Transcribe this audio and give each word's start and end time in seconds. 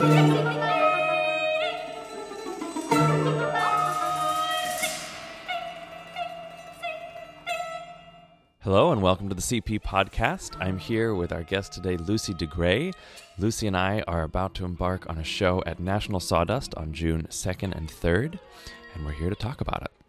Hello 0.00 0.12
and 8.92 9.02
welcome 9.02 9.28
to 9.28 9.34
the 9.34 9.42
CP 9.42 9.82
podcast. 9.82 10.56
I'm 10.58 10.78
here 10.78 11.14
with 11.14 11.32
our 11.32 11.42
guest 11.42 11.74
today, 11.74 11.98
Lucy 11.98 12.32
Dhegrae. 12.32 12.94
Lucy 13.36 13.66
and 13.66 13.76
I 13.76 14.02
are 14.08 14.22
about 14.22 14.54
to 14.54 14.64
embark 14.64 15.04
on 15.10 15.18
a 15.18 15.24
show 15.24 15.62
at 15.66 15.78
National 15.78 16.18
Sawdust 16.18 16.74
on 16.76 16.94
June 16.94 17.26
2nd 17.28 17.76
and 17.76 17.90
3rd, 17.90 18.38
and 18.94 19.04
we're 19.04 19.12
here 19.12 19.28
to 19.28 19.36
talk 19.36 19.60
about 19.60 19.82
it. 19.82 19.99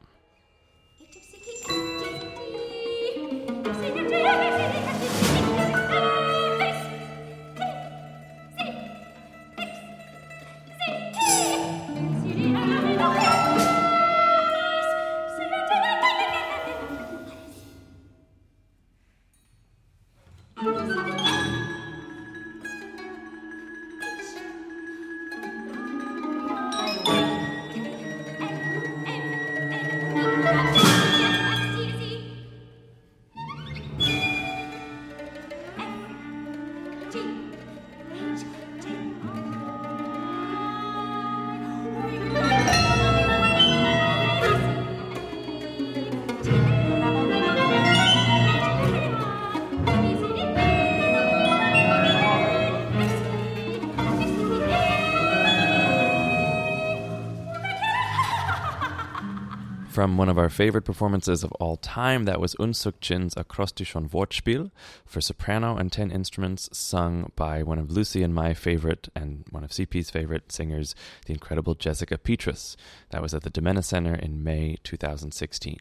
From 60.01 60.17
one 60.17 60.29
of 60.29 60.39
our 60.39 60.49
favorite 60.49 60.81
performances 60.81 61.43
of 61.43 61.51
all 61.59 61.77
time, 61.77 62.25
that 62.25 62.39
was 62.39 62.55
Unsuk 62.55 62.93
Chin's 63.01 63.35
Akrostichon 63.35 64.09
Wortspiel 64.09 64.71
for 65.05 65.21
soprano 65.21 65.77
and 65.77 65.91
10 65.91 66.09
instruments, 66.09 66.75
sung 66.75 67.31
by 67.35 67.61
one 67.61 67.77
of 67.77 67.91
Lucy 67.91 68.23
and 68.23 68.33
my 68.33 68.55
favorite 68.55 69.09
and 69.15 69.45
one 69.51 69.63
of 69.63 69.69
CP's 69.69 70.09
favorite 70.09 70.51
singers, 70.51 70.95
the 71.27 71.33
incredible 71.33 71.75
Jessica 71.75 72.17
Petrus. 72.17 72.75
That 73.11 73.21
was 73.21 73.35
at 73.35 73.43
the 73.43 73.51
DiMenna 73.51 73.83
Center 73.83 74.15
in 74.15 74.43
May 74.43 74.79
2016. 74.83 75.77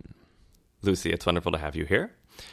Lucy, 0.82 1.12
it's 1.12 1.24
wonderful 1.24 1.52
to 1.52 1.58
have 1.58 1.74
you 1.74 1.86
here. 1.86 2.12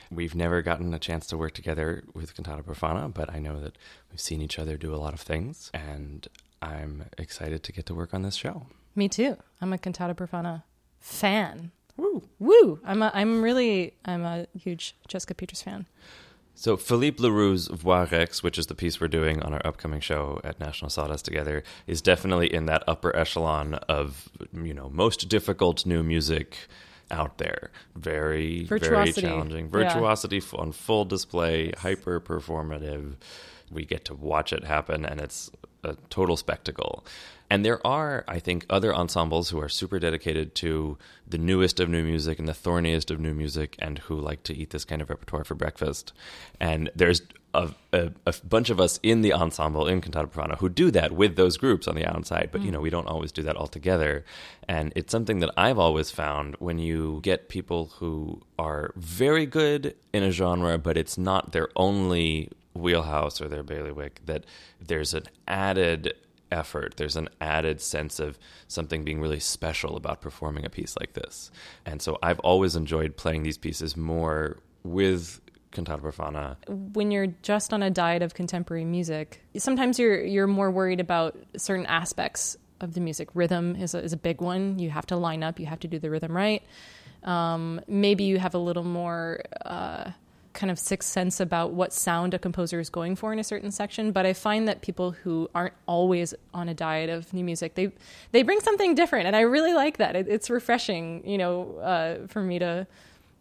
We've 0.10 0.36
never 0.36 0.62
gotten 0.62 0.94
a 0.94 1.00
chance 1.00 1.28
to 1.28 1.38
work 1.38 1.52
together 1.52 2.06
with 2.14 2.34
Cantata 2.34 2.64
Profana, 2.64 3.14
but 3.14 3.30
I 3.30 3.40
know 3.40 3.60
that 3.60 3.78
we've 4.10 4.22
seen 4.22 4.42
each 4.42 4.58
other 4.58 4.78
do 4.78 4.96
a 4.96 5.04
lot 5.04 5.14
of 5.14 5.20
things, 5.20 5.70
and 5.74 6.30
I'm 6.62 7.08
excited 7.18 7.62
to 7.64 7.74
get 7.74 7.86
to 7.88 7.94
work 7.94 8.14
on 8.14 8.22
this 8.22 8.36
show. 8.36 8.68
Me 8.96 9.10
too. 9.10 9.36
I'm 9.60 9.74
a 9.74 9.78
Cantata 9.78 10.16
Profana 10.16 10.64
fan. 11.08 11.72
Woo. 11.96 12.24
Woo. 12.38 12.80
I'm 12.84 13.02
a, 13.02 13.12
I'm 13.14 13.42
really 13.42 13.94
I'm 14.06 14.24
a 14.24 14.46
huge 14.58 14.96
Jessica 15.08 15.34
Petrus 15.34 15.62
fan. 15.62 15.88
So 16.54 16.76
Philippe 16.76 17.22
Leroux's 17.22 17.68
Voix 17.68 18.08
Rex, 18.12 18.42
which 18.44 18.58
is 18.58 18.66
the 18.66 18.76
piece 18.76 19.00
we're 19.00 19.08
doing 19.08 19.42
on 19.44 19.54
our 19.54 19.66
upcoming 19.66 20.00
show 20.00 20.42
at 20.44 20.60
National 20.60 20.90
Sawdust 20.90 21.24
together, 21.24 21.64
is 21.86 22.02
definitely 22.02 22.52
in 22.54 22.66
that 22.66 22.84
upper 22.88 23.16
echelon 23.16 23.76
of 23.88 24.30
you 24.54 24.74
know 24.74 24.90
most 24.90 25.30
difficult 25.30 25.86
new 25.86 26.04
music 26.04 26.68
out 27.10 27.38
there. 27.38 27.72
Very 27.96 28.66
very 28.66 29.12
challenging. 29.14 29.70
Virtuosity 29.70 30.38
yeah. 30.38 30.60
on 30.60 30.72
full 30.72 31.06
display, 31.06 31.72
hyper 31.78 32.20
performative. 32.20 33.16
We 33.72 33.86
get 33.86 34.06
to 34.06 34.14
watch 34.14 34.52
it 34.52 34.66
happen 34.66 35.06
and 35.06 35.20
it's 35.22 35.52
a 35.84 35.96
total 36.10 36.38
spectacle. 36.38 37.06
And 37.50 37.64
there 37.64 37.86
are, 37.86 38.26
I 38.28 38.40
think, 38.40 38.66
other 38.70 38.94
ensembles 38.94 39.50
who 39.50 39.60
are 39.62 39.70
super 39.70 40.00
dedicated 40.00 40.54
to 40.56 40.98
the 41.28 41.38
newest 41.38 41.80
of 41.80 41.90
new 41.90 42.04
music 42.04 42.40
and 42.40 42.48
the 42.48 42.54
thorniest 42.54 43.10
of 43.10 43.20
new 43.20 43.34
music 43.34 43.76
and 43.80 44.00
who 44.00 44.20
like 44.20 44.44
to 44.44 44.56
eat 44.56 44.72
this 44.72 44.86
kind 44.86 45.02
of 45.02 45.10
repertoire 45.10 45.44
for 45.44 45.56
breakfast. 45.56 46.12
And 46.60 46.90
there's 46.96 47.22
a, 47.54 47.70
a, 47.94 48.12
a 48.26 48.34
bunch 48.44 48.70
of 48.70 48.80
us 48.80 49.00
in 49.02 49.22
the 49.22 49.34
ensemble 49.34 49.88
in 49.88 50.02
Cantata 50.02 50.28
Profana 50.28 50.58
who 50.58 50.70
do 50.70 50.92
that 50.92 51.14
with 51.14 51.36
those 51.36 51.58
groups 51.58 51.88
on 51.88 51.96
the 51.96 52.06
outside, 52.06 52.50
but 52.52 52.62
mm. 52.62 52.66
you 52.66 52.72
know, 52.72 52.82
we 52.82 52.90
don't 52.90 53.08
always 53.08 53.32
do 53.32 53.42
that 53.44 53.56
all 53.56 53.68
together. 53.68 54.26
And 54.68 54.92
it's 54.96 55.12
something 55.12 55.40
that 55.40 55.52
I've 55.56 55.80
always 55.80 56.12
found 56.12 56.56
when 56.60 56.80
you 56.80 57.20
get 57.24 57.50
people 57.50 57.94
who 57.98 58.42
are 58.60 58.92
very 58.96 59.46
good 59.46 59.96
in 60.14 60.24
a 60.24 60.32
genre, 60.32 60.78
but 60.78 60.98
it's 60.98 61.18
not 61.18 61.54
their 61.54 61.70
only 61.76 62.52
wheelhouse 62.74 63.42
or 63.42 63.48
their 63.48 63.64
bailiwick, 63.64 64.22
that 64.26 64.44
there's 64.80 65.14
an 65.14 65.24
added 65.48 66.14
effort. 66.52 66.98
There's 66.98 67.16
an 67.16 67.30
added 67.42 67.82
sense 67.82 68.20
of 68.20 68.38
something 68.68 69.04
being 69.04 69.22
really 69.22 69.40
special 69.40 69.96
about 69.96 70.22
performing 70.22 70.66
a 70.66 70.70
piece 70.70 70.96
like 71.00 71.14
this. 71.14 71.52
And 71.86 72.02
so 72.02 72.18
I've 72.22 72.40
always 72.40 72.76
enjoyed 72.76 73.18
playing 73.18 73.44
these 73.44 73.58
pieces 73.58 73.98
more 73.98 74.58
with 74.84 75.42
cantata 75.72 76.02
profana. 76.02 76.56
When 76.94 77.12
you're 77.12 77.28
just 77.42 77.74
on 77.74 77.84
a 77.84 77.90
diet 77.90 78.22
of 78.22 78.34
contemporary 78.34 78.86
music, 78.86 79.44
sometimes 79.58 80.00
you're 80.00 80.24
you're 80.24 80.48
more 80.48 80.72
worried 80.72 81.00
about 81.00 81.38
certain 81.58 81.86
aspects 81.86 82.58
of 82.82 82.94
the 82.94 83.02
music. 83.02 83.30
Rhythm 83.34 83.76
is 83.76 83.94
a, 83.94 84.04
is 84.04 84.14
a 84.14 84.18
big 84.18 84.42
one. 84.42 84.80
You 84.80 84.90
have 84.90 85.06
to 85.08 85.16
line 85.18 85.44
up. 85.44 85.60
You 85.60 85.66
have 85.66 85.80
to 85.82 85.88
do 85.88 86.00
the 86.00 86.10
rhythm 86.10 86.36
right. 86.36 86.64
Um, 87.24 87.82
maybe 87.88 88.24
you 88.24 88.40
have 88.40 88.54
a 88.54 88.60
little 88.60 88.84
more. 88.84 89.42
Uh, 89.66 90.12
kind 90.58 90.72
of 90.72 90.80
sixth 90.80 91.10
sense 91.10 91.40
about 91.40 91.72
what 91.72 91.94
sound 91.94 92.34
a 92.34 92.40
composer 92.40 92.80
is 92.80 92.90
going 92.90 93.16
for 93.16 93.32
in 93.32 93.38
a 93.38 93.44
certain 93.44 93.72
section. 93.72 94.12
But 94.12 94.26
I 94.26 94.34
find 94.34 94.68
that 94.68 94.82
people 94.82 95.12
who 95.12 95.48
aren't 95.56 95.76
always 95.86 96.34
on 96.54 96.68
a 96.68 96.74
diet 96.74 97.10
of 97.10 97.32
new 97.32 97.44
music, 97.44 97.76
they 97.76 97.92
they 98.32 98.44
bring 98.44 98.60
something 98.60 98.96
different, 98.96 99.28
and 99.28 99.36
I 99.36 99.42
really 99.42 99.74
like 99.74 99.98
that. 99.98 100.16
It, 100.16 100.28
it's 100.28 100.50
refreshing, 100.50 101.26
you 101.26 101.38
know, 101.38 101.78
uh, 101.78 102.28
for 102.28 102.42
me 102.42 102.60
to 102.60 102.88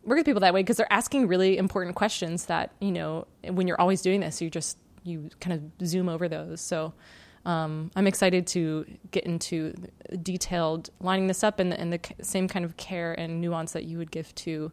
work 0.04 0.19
with 0.19 0.27
people 0.27 0.43
that 0.43 0.54
way 0.54 0.62
because 0.62 0.77
they're 0.77 0.93
asking 0.93 1.27
really 1.27 1.56
important 1.59 1.97
questions 1.97 2.44
that 2.44 2.71
you 2.78 2.93
know 2.93 3.27
when 3.48 3.66
you're 3.66 3.81
always 3.81 4.03
doing 4.03 4.21
this, 4.21 4.41
you 4.41 4.50
just 4.50 4.77
you 5.03 5.31
kind 5.41 5.54
of 5.81 5.88
zoom 5.88 6.09
over 6.09 6.28
those. 6.28 6.60
So. 6.60 6.93
Um, 7.44 7.93
I'm 7.94 8.09
excited 8.09 8.48
to 8.48 8.84
get 9.12 9.22
into 9.22 9.72
detailed 10.21 10.91
lining 10.98 11.28
this 11.28 11.44
up 11.44 11.60
and, 11.60 11.72
and 11.72 11.93
the 11.93 12.00
same 12.21 12.48
kind 12.48 12.65
of 12.65 12.77
care 12.77 13.12
and 13.12 13.41
nuance 13.41 13.71
that 13.71 13.84
you 13.84 13.98
would 13.98 14.10
give 14.10 14.34
to 14.34 14.72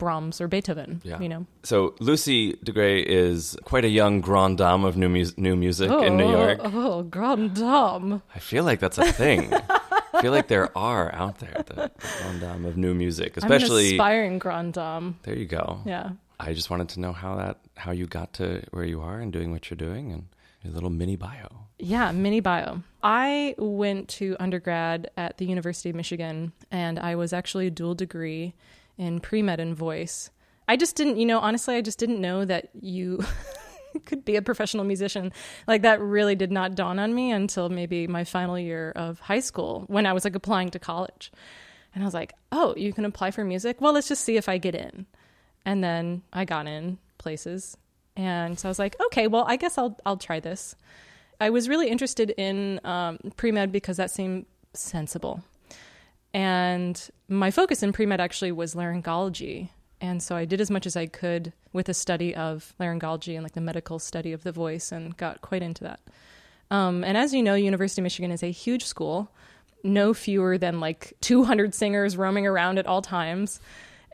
Brahms 0.00 0.40
or 0.40 0.48
Beethoven. 0.48 1.00
Yeah. 1.04 1.20
You 1.20 1.28
know. 1.28 1.46
So 1.62 1.94
Lucy 2.00 2.54
Dhegrae 2.54 3.04
is 3.04 3.56
quite 3.64 3.84
a 3.84 3.88
young 3.88 4.20
grande 4.20 4.58
dame 4.58 4.84
of 4.84 4.96
new, 4.96 5.08
mu- 5.08 5.30
new 5.36 5.54
music 5.54 5.90
oh, 5.90 6.02
in 6.02 6.16
New 6.16 6.28
York. 6.28 6.58
Oh, 6.64 6.72
oh, 6.74 6.92
oh 6.92 7.02
grande 7.04 7.54
dame. 7.54 8.22
I 8.34 8.40
feel 8.40 8.64
like 8.64 8.80
that's 8.80 8.98
a 8.98 9.12
thing. 9.12 9.52
I 9.54 10.20
feel 10.20 10.32
like 10.32 10.48
there 10.48 10.76
are 10.76 11.14
out 11.14 11.38
there 11.38 11.62
the, 11.66 11.74
the 11.74 11.90
grande 12.18 12.40
dame 12.40 12.64
of 12.64 12.76
new 12.76 12.94
music, 12.94 13.36
especially 13.36 13.92
aspiring 13.92 14.40
grande 14.40 14.72
dame. 14.74 15.18
There 15.22 15.36
you 15.36 15.46
go. 15.46 15.82
Yeah. 15.86 16.10
I 16.40 16.54
just 16.54 16.70
wanted 16.70 16.88
to 16.90 17.00
know 17.00 17.12
how 17.12 17.36
that 17.36 17.58
how 17.76 17.92
you 17.92 18.06
got 18.06 18.32
to 18.34 18.62
where 18.70 18.84
you 18.84 19.02
are 19.02 19.20
and 19.20 19.32
doing 19.32 19.52
what 19.52 19.70
you're 19.70 19.76
doing 19.76 20.10
and 20.10 20.26
your 20.62 20.72
little 20.72 20.90
mini 20.90 21.16
bio. 21.16 21.66
Yeah, 21.78 22.12
mini 22.12 22.40
bio. 22.40 22.82
I 23.02 23.54
went 23.58 24.08
to 24.08 24.36
undergrad 24.40 25.10
at 25.16 25.38
the 25.38 25.46
University 25.46 25.90
of 25.90 25.96
Michigan 25.96 26.52
and 26.70 26.98
I 26.98 27.14
was 27.14 27.32
actually 27.32 27.66
a 27.66 27.70
dual 27.70 27.94
degree 27.94 28.54
in 29.00 29.18
pre 29.18 29.42
med 29.42 29.58
and 29.58 29.74
voice. 29.74 30.30
I 30.68 30.76
just 30.76 30.94
didn't, 30.94 31.16
you 31.16 31.26
know, 31.26 31.40
honestly, 31.40 31.74
I 31.74 31.80
just 31.80 31.98
didn't 31.98 32.20
know 32.20 32.44
that 32.44 32.68
you 32.80 33.24
could 34.04 34.24
be 34.24 34.36
a 34.36 34.42
professional 34.42 34.84
musician. 34.84 35.32
Like 35.66 35.82
that 35.82 36.00
really 36.00 36.36
did 36.36 36.52
not 36.52 36.76
dawn 36.76 37.00
on 37.00 37.12
me 37.14 37.32
until 37.32 37.68
maybe 37.68 38.06
my 38.06 38.22
final 38.22 38.58
year 38.58 38.92
of 38.94 39.18
high 39.18 39.40
school 39.40 39.84
when 39.88 40.06
I 40.06 40.12
was 40.12 40.24
like 40.24 40.36
applying 40.36 40.70
to 40.70 40.78
college. 40.78 41.32
And 41.92 42.04
I 42.04 42.06
was 42.06 42.14
like, 42.14 42.34
oh, 42.52 42.74
you 42.76 42.92
can 42.92 43.04
apply 43.04 43.32
for 43.32 43.42
music? 43.42 43.80
Well, 43.80 43.92
let's 43.92 44.06
just 44.06 44.22
see 44.22 44.36
if 44.36 44.48
I 44.48 44.58
get 44.58 44.76
in. 44.76 45.06
And 45.64 45.82
then 45.82 46.22
I 46.32 46.44
got 46.44 46.68
in 46.68 46.98
places. 47.18 47.76
And 48.16 48.58
so 48.58 48.68
I 48.68 48.70
was 48.70 48.78
like, 48.78 48.94
okay, 49.06 49.26
well, 49.26 49.44
I 49.48 49.56
guess 49.56 49.76
I'll 49.78 49.98
I'll 50.06 50.18
try 50.18 50.40
this. 50.40 50.76
I 51.40 51.50
was 51.50 51.68
really 51.68 51.88
interested 51.88 52.30
in 52.36 52.80
um, 52.84 53.18
pre 53.36 53.50
med 53.50 53.72
because 53.72 53.96
that 53.96 54.10
seemed 54.10 54.46
sensible. 54.74 55.42
And 56.32 57.10
my 57.28 57.50
focus 57.50 57.82
in 57.82 57.92
pre 57.92 58.06
med 58.06 58.20
actually 58.20 58.52
was 58.52 58.74
laryngology. 58.74 59.70
And 60.00 60.22
so 60.22 60.34
I 60.34 60.44
did 60.44 60.60
as 60.60 60.70
much 60.70 60.86
as 60.86 60.96
I 60.96 61.06
could 61.06 61.52
with 61.72 61.88
a 61.88 61.94
study 61.94 62.34
of 62.34 62.74
laryngology 62.80 63.34
and 63.34 63.42
like 63.42 63.52
the 63.52 63.60
medical 63.60 63.98
study 63.98 64.32
of 64.32 64.44
the 64.44 64.52
voice 64.52 64.92
and 64.92 65.16
got 65.16 65.42
quite 65.42 65.62
into 65.62 65.84
that. 65.84 66.00
Um, 66.70 67.04
and 67.04 67.16
as 67.16 67.34
you 67.34 67.42
know, 67.42 67.54
University 67.54 68.00
of 68.00 68.04
Michigan 68.04 68.30
is 68.30 68.42
a 68.42 68.50
huge 68.50 68.84
school, 68.84 69.30
no 69.82 70.14
fewer 70.14 70.56
than 70.56 70.80
like 70.80 71.14
200 71.20 71.74
singers 71.74 72.16
roaming 72.16 72.46
around 72.46 72.78
at 72.78 72.86
all 72.86 73.02
times. 73.02 73.60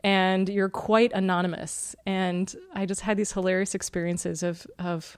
And 0.03 0.49
you're 0.49 0.69
quite 0.69 1.11
anonymous. 1.13 1.95
And 2.05 2.53
I 2.73 2.85
just 2.85 3.01
had 3.01 3.17
these 3.17 3.31
hilarious 3.31 3.75
experiences 3.75 4.43
of, 4.43 4.67
of 4.79 5.17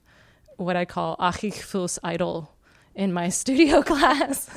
what 0.57 0.75
I 0.75 0.85
call 0.85 1.15
Ach 1.19 1.43
ich 1.43 1.55
fühl's 1.55 1.99
idol 2.03 2.51
in 2.95 3.13
my 3.13 3.29
studio 3.41 3.81
class 3.81 4.49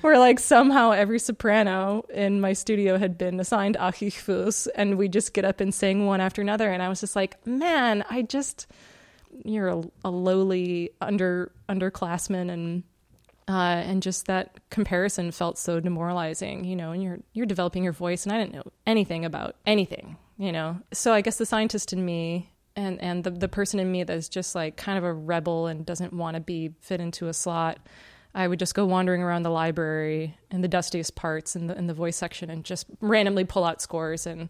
where 0.00 0.18
like 0.18 0.38
somehow 0.38 0.90
every 0.90 1.18
soprano 1.18 2.04
in 2.12 2.40
my 2.40 2.52
studio 2.52 2.98
had 2.98 3.18
been 3.18 3.40
assigned 3.40 3.76
Achich 3.76 4.68
and 4.74 4.96
we 4.96 5.08
just 5.08 5.34
get 5.34 5.44
up 5.44 5.60
and 5.60 5.74
sing 5.74 6.06
one 6.06 6.20
after 6.20 6.42
another 6.42 6.70
and 6.70 6.82
I 6.82 6.88
was 6.88 7.00
just 7.00 7.16
like, 7.16 7.44
man, 7.46 8.04
I 8.10 8.22
just 8.22 8.66
you're 9.44 9.68
a, 9.68 9.82
a 10.04 10.10
lowly 10.10 10.90
under 11.00 11.50
underclassman 11.68 12.50
and 12.50 12.84
uh, 13.46 13.82
and 13.84 14.02
just 14.02 14.26
that 14.26 14.58
comparison 14.70 15.30
felt 15.30 15.58
so 15.58 15.78
demoralizing, 15.78 16.64
you 16.64 16.74
know, 16.74 16.92
and 16.92 17.02
you're 17.02 17.18
you're 17.34 17.46
developing 17.46 17.84
your 17.84 17.92
voice 17.92 18.24
and 18.24 18.32
I 18.32 18.38
didn't 18.38 18.54
know 18.54 18.72
anything 18.86 19.24
about 19.24 19.56
anything, 19.66 20.16
you 20.38 20.50
know. 20.50 20.80
So 20.92 21.12
I 21.12 21.20
guess 21.20 21.36
the 21.36 21.46
scientist 21.46 21.92
in 21.92 22.04
me 22.04 22.50
and 22.76 23.00
and 23.00 23.24
the 23.24 23.30
the 23.30 23.48
person 23.48 23.80
in 23.80 23.90
me 23.90 24.04
that's 24.04 24.28
just 24.28 24.54
like 24.54 24.76
kind 24.76 24.98
of 24.98 25.04
a 25.04 25.12
rebel 25.12 25.66
and 25.66 25.86
doesn't 25.86 26.12
want 26.12 26.34
to 26.34 26.40
be 26.40 26.72
fit 26.80 27.00
into 27.00 27.28
a 27.28 27.32
slot. 27.32 27.78
I 28.36 28.48
would 28.48 28.58
just 28.58 28.74
go 28.74 28.84
wandering 28.84 29.22
around 29.22 29.44
the 29.44 29.50
library 29.50 30.36
in 30.50 30.60
the 30.60 30.68
dustiest 30.68 31.14
parts 31.14 31.54
in 31.54 31.68
the 31.68 31.78
in 31.78 31.86
the 31.86 31.94
voice 31.94 32.16
section 32.16 32.50
and 32.50 32.64
just 32.64 32.86
randomly 33.00 33.44
pull 33.44 33.64
out 33.64 33.80
scores 33.80 34.26
and 34.26 34.48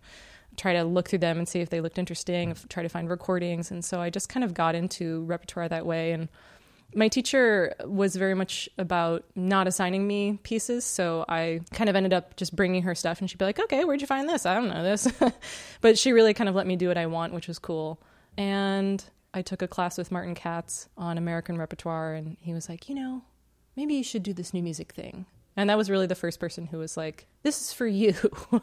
try 0.57 0.73
to 0.73 0.85
look 0.85 1.09
through 1.09 1.19
them 1.19 1.37
and 1.37 1.49
see 1.49 1.61
if 1.61 1.69
they 1.69 1.81
looked 1.81 1.99
interesting, 1.99 2.55
try 2.69 2.83
to 2.83 2.89
find 2.89 3.11
recordings. 3.11 3.71
And 3.71 3.85
so 3.85 4.01
I 4.01 4.09
just 4.09 4.29
kind 4.29 4.45
of 4.45 4.55
got 4.55 4.75
into 4.75 5.25
repertoire 5.25 5.69
that 5.69 5.85
way 5.85 6.13
and 6.13 6.29
my 6.95 7.09
teacher 7.09 7.75
was 7.85 8.15
very 8.15 8.35
much 8.35 8.69
about 8.79 9.25
not 9.35 9.67
assigning 9.67 10.07
me 10.07 10.39
pieces. 10.43 10.85
So 10.85 11.25
I 11.29 11.61
kind 11.73 11.91
of 11.91 11.97
ended 11.97 12.13
up 12.13 12.37
just 12.37 12.55
bringing 12.55 12.83
her 12.83 12.95
stuff 12.95 13.21
and 13.21 13.29
she'd 13.29 13.39
be 13.39 13.45
like, 13.45 13.59
okay, 13.59 13.85
where'd 13.85 14.01
you 14.01 14.07
find 14.07 14.29
this? 14.29 14.47
I 14.47 14.55
don't 14.55 14.69
know 14.69 14.83
this. 14.83 15.13
but 15.81 15.99
she 15.99 16.13
really 16.13 16.35
kind 16.35 16.49
of 16.49 16.55
let 16.55 16.67
me 16.67 16.77
do 16.77 16.89
what 16.89 16.99
I 16.99 17.07
want, 17.07 17.35
which 17.35 17.49
was 17.49 17.59
cool. 17.59 18.01
And 18.37 19.05
I 19.33 19.43
took 19.43 19.63
a 19.63 19.69
class 19.69 19.99
with 19.99 20.13
Martin 20.13 20.35
Katz 20.35 20.89
on 20.97 21.19
American 21.19 21.59
repertoire 21.59 22.15
and 22.15 22.37
he 22.41 22.55
was 22.55 22.69
like, 22.69 22.89
you 22.89 22.95
know, 22.95 23.23
maybe 23.77 23.95
you 23.95 24.05
should 24.05 24.23
do 24.23 24.33
this 24.33 24.55
new 24.55 24.63
music 24.63 24.93
thing. 24.93 25.27
And 25.57 25.71
that 25.71 25.79
was 25.79 25.89
really 25.89 26.07
the 26.07 26.15
first 26.17 26.41
person 26.41 26.67
who 26.67 26.79
was 26.79 26.97
like, 26.97 27.29
"This 27.45 27.61
is 27.61 27.73
for 27.73 27.87
you," 27.87 28.15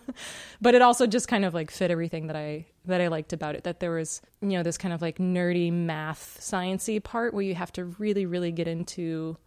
but 0.62 0.76
it 0.76 0.82
also 0.82 1.08
just 1.08 1.28
kind 1.28 1.46
of 1.46 1.54
like 1.54 1.72
fit 1.72 1.90
everything 1.90 2.28
that 2.28 2.36
I 2.36 2.66
that 2.84 3.00
I 3.00 3.08
liked 3.08 3.32
about 3.32 3.56
it. 3.56 3.64
That 3.64 3.80
there 3.80 3.92
was, 3.92 4.22
you 4.42 4.50
know, 4.50 4.64
this 4.64 4.78
kind 4.78 4.94
of 4.94 5.02
like 5.02 5.18
nerdy 5.18 5.72
math 5.72 6.38
sciency 6.42 7.02
part 7.02 7.34
where 7.34 7.44
you 7.44 7.56
have 7.56 7.72
to 7.74 7.86
really, 7.86 8.26
really 8.26 8.52
get 8.52 8.68
into 8.68 9.38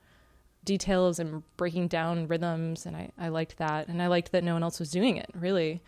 details 0.65 1.19
and 1.19 1.43
breaking 1.59 1.89
down 1.89 2.29
rhythms, 2.29 2.87
and 2.87 2.97
I 2.97 3.11
I 3.19 3.29
liked 3.29 3.59
that, 3.59 3.89
and 3.89 4.01
I 4.01 4.07
liked 4.07 4.33
that 4.33 4.43
no 4.43 4.55
one 4.55 4.63
else 4.63 4.81
was 4.81 4.91
doing 4.91 5.19
it 5.19 5.29
really, 5.35 5.83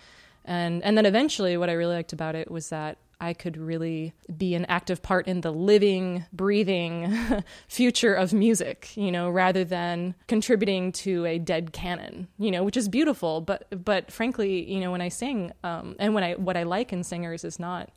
and 0.44 0.82
and 0.84 0.96
then 0.96 1.06
eventually, 1.06 1.56
what 1.56 1.70
I 1.70 1.72
really 1.74 1.94
liked 1.94 2.12
about 2.12 2.34
it 2.34 2.50
was 2.50 2.68
that 2.68 2.98
I 3.20 3.32
could 3.32 3.56
really 3.56 4.12
be 4.36 4.54
an 4.54 4.66
active 4.66 5.02
part 5.02 5.26
in 5.26 5.40
the 5.40 5.50
living, 5.50 6.26
breathing 6.32 7.16
future 7.68 8.12
of 8.12 8.34
music, 8.34 8.94
you 8.94 9.10
know, 9.10 9.30
rather 9.30 9.64
than 9.64 10.14
contributing 10.28 10.92
to 10.92 11.24
a 11.24 11.38
dead 11.38 11.72
canon, 11.72 12.28
you 12.38 12.50
know, 12.50 12.62
which 12.62 12.76
is 12.76 12.88
beautiful. 12.88 13.40
But 13.40 13.66
but 13.84 14.10
frankly, 14.10 14.70
you 14.70 14.80
know, 14.80 14.92
when 14.92 15.00
I 15.00 15.08
sing, 15.08 15.52
um, 15.64 15.96
and 15.98 16.14
when 16.14 16.24
I 16.24 16.34
what 16.34 16.58
I 16.58 16.64
like 16.64 16.92
in 16.92 17.02
singers 17.02 17.42
is 17.42 17.58
not 17.58 17.90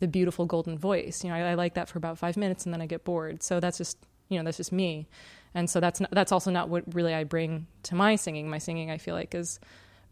the 0.00 0.08
beautiful 0.08 0.44
golden 0.44 0.76
voice. 0.76 1.22
You 1.22 1.30
know, 1.30 1.36
I, 1.36 1.50
I 1.50 1.54
like 1.54 1.74
that 1.74 1.88
for 1.88 1.98
about 1.98 2.18
five 2.18 2.36
minutes 2.36 2.64
and 2.64 2.74
then 2.74 2.80
I 2.80 2.86
get 2.86 3.04
bored. 3.04 3.42
So 3.44 3.60
that's 3.60 3.78
just 3.78 3.96
you 4.28 4.38
know 4.38 4.44
that's 4.44 4.56
just 4.56 4.72
me, 4.72 5.08
and 5.54 5.70
so 5.70 5.78
that's 5.78 6.00
not, 6.00 6.10
that's 6.10 6.32
also 6.32 6.50
not 6.50 6.68
what 6.68 6.82
really 6.94 7.14
I 7.14 7.22
bring 7.22 7.68
to 7.84 7.94
my 7.94 8.16
singing. 8.16 8.50
My 8.50 8.58
singing, 8.58 8.90
I 8.90 8.98
feel 8.98 9.14
like, 9.14 9.36
is 9.36 9.60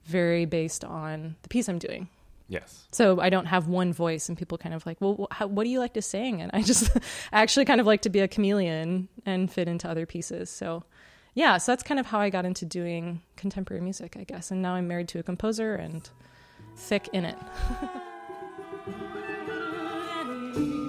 very 0.04 0.44
based 0.44 0.84
on 0.84 1.34
the 1.42 1.48
piece 1.48 1.68
I'm 1.68 1.80
doing 1.80 2.08
Yes. 2.48 2.86
So 2.92 3.20
I 3.20 3.28
don't 3.28 3.46
have 3.46 3.66
one 3.66 3.92
voice, 3.92 4.28
and 4.28 4.38
people 4.38 4.56
kind 4.56 4.74
of 4.74 4.86
like, 4.86 5.00
well, 5.00 5.26
how, 5.30 5.48
what 5.48 5.64
do 5.64 5.70
you 5.70 5.80
like 5.80 5.94
to 5.94 6.02
sing? 6.02 6.40
And 6.40 6.50
I 6.54 6.62
just 6.62 6.90
actually 7.32 7.64
kind 7.64 7.80
of 7.80 7.86
like 7.86 8.02
to 8.02 8.08
be 8.08 8.20
a 8.20 8.28
chameleon 8.28 9.08
and 9.24 9.50
fit 9.50 9.68
into 9.68 9.88
other 9.88 10.06
pieces. 10.06 10.48
So 10.48 10.84
yeah, 11.34 11.58
so 11.58 11.72
that's 11.72 11.82
kind 11.82 12.00
of 12.00 12.06
how 12.06 12.18
I 12.18 12.30
got 12.30 12.46
into 12.46 12.64
doing 12.64 13.20
contemporary 13.36 13.82
music, 13.82 14.16
I 14.18 14.24
guess. 14.24 14.50
And 14.50 14.62
now 14.62 14.74
I'm 14.74 14.88
married 14.88 15.08
to 15.08 15.18
a 15.18 15.22
composer 15.22 15.74
and 15.74 16.08
thick 16.76 17.08
in 17.12 17.26
it. 17.26 17.36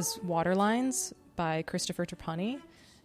was 0.00 0.18
Waterlines 0.22 1.12
by 1.36 1.60
Christopher 1.60 2.06
Trapani. 2.06 2.58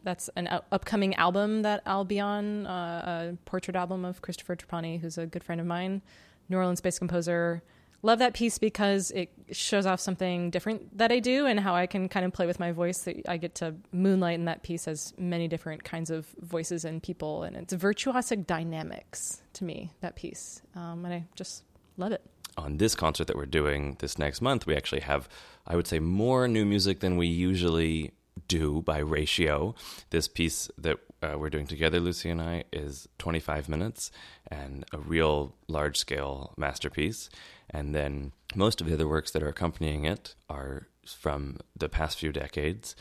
That's 0.03 0.29
an 0.37 0.47
upcoming 0.71 1.13
album 1.15 1.63
that 1.63 1.81
I'll 1.85 2.05
be 2.05 2.21
on, 2.21 2.65
uh, 2.65 3.33
a 3.33 3.37
portrait 3.43 3.75
album 3.75 4.05
of 4.05 4.21
Christopher 4.21 4.55
Trapani, 4.55 5.01
who's 5.01 5.17
a 5.17 5.25
good 5.25 5.43
friend 5.43 5.59
of 5.59 5.67
mine, 5.67 6.01
New 6.47 6.55
Orleans 6.55 6.79
based 6.79 6.99
composer. 6.99 7.61
Love 8.01 8.19
that 8.19 8.33
piece 8.33 8.57
because 8.57 9.11
it 9.11 9.29
shows 9.51 9.85
off 9.85 9.99
something 9.99 10.49
different 10.51 10.97
that 10.97 11.11
I 11.11 11.19
do 11.19 11.45
and 11.45 11.59
how 11.59 11.75
I 11.75 11.85
can 11.85 12.07
kind 12.07 12.25
of 12.25 12.31
play 12.31 12.45
with 12.47 12.61
my 12.61 12.71
voice. 12.71 13.05
I 13.27 13.35
get 13.35 13.55
to 13.55 13.75
moonlight 13.91 14.35
in 14.39 14.45
that 14.45 14.63
piece 14.63 14.87
as 14.87 15.13
many 15.17 15.49
different 15.49 15.83
kinds 15.83 16.09
of 16.09 16.25
voices 16.39 16.85
and 16.85 17.03
people, 17.03 17.43
and 17.43 17.57
it's 17.57 17.73
virtuosic 17.73 18.47
dynamics 18.47 19.41
to 19.51 19.65
me. 19.65 19.91
That 19.99 20.15
piece, 20.15 20.61
um, 20.75 21.03
and 21.03 21.13
I 21.13 21.25
just 21.35 21.65
love 21.97 22.13
it 22.13 22.21
on 22.57 22.77
this 22.77 22.95
concert 22.95 23.27
that 23.27 23.35
we're 23.35 23.45
doing 23.45 23.97
this 23.99 24.17
next 24.17 24.41
month, 24.41 24.65
we 24.65 24.75
actually 24.75 25.01
have, 25.01 25.27
I 25.67 25.75
would 25.75 25.87
say, 25.87 25.99
more 25.99 26.47
new 26.47 26.65
music 26.65 26.99
than 26.99 27.17
we 27.17 27.27
usually 27.27 28.11
do 28.47 28.81
by 28.81 28.99
ratio. 28.99 29.75
This 30.09 30.27
piece 30.27 30.69
that 30.77 30.97
uh, 31.21 31.35
we're 31.37 31.49
doing 31.49 31.67
together, 31.67 31.99
Lucy 31.99 32.29
and 32.29 32.41
I, 32.41 32.63
is 32.71 33.07
25 33.19 33.67
minutes 33.69 34.11
and 34.49 34.85
a 34.93 34.97
real 34.99 35.55
large 35.67 35.97
scale 35.97 36.53
masterpiece. 36.57 37.29
And 37.69 37.95
then 37.95 38.31
most 38.55 38.81
of 38.81 38.87
the 38.87 38.93
other 38.93 39.07
works 39.07 39.31
that 39.31 39.41
are 39.43 39.47
accompanying 39.49 40.05
it 40.05 40.35
are 40.49 40.87
from 41.05 41.57
the 41.75 41.89
past 41.89 42.17
few 42.19 42.31
decades. 42.31 42.95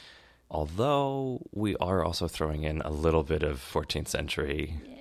Although 0.51 1.43
we 1.53 1.75
are 1.77 2.05
also 2.05 2.29
throwing 2.29 2.63
in 2.65 2.81
a 2.83 2.91
little 2.91 3.25
bit 3.25 3.43
of 3.43 3.59
14th 3.61 4.09
century 4.09 4.81
Yeah. 4.87 4.97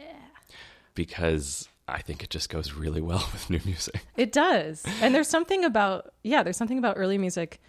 because 0.95 1.69
I 1.87 2.01
think 2.01 2.23
it 2.23 2.29
just 2.29 2.49
goes 2.49 2.73
really 2.73 3.01
well 3.01 3.27
with 3.33 3.49
new 3.49 3.59
music. 3.65 4.05
It 4.15 4.31
does. 4.31 4.83
And 5.01 5.13
there's 5.13 5.27
something 5.27 5.65
about, 5.65 6.13
yeah, 6.23 6.43
there's 6.43 6.57
something 6.57 6.77
about 6.77 6.97
early 6.97 7.17
music. 7.17 7.61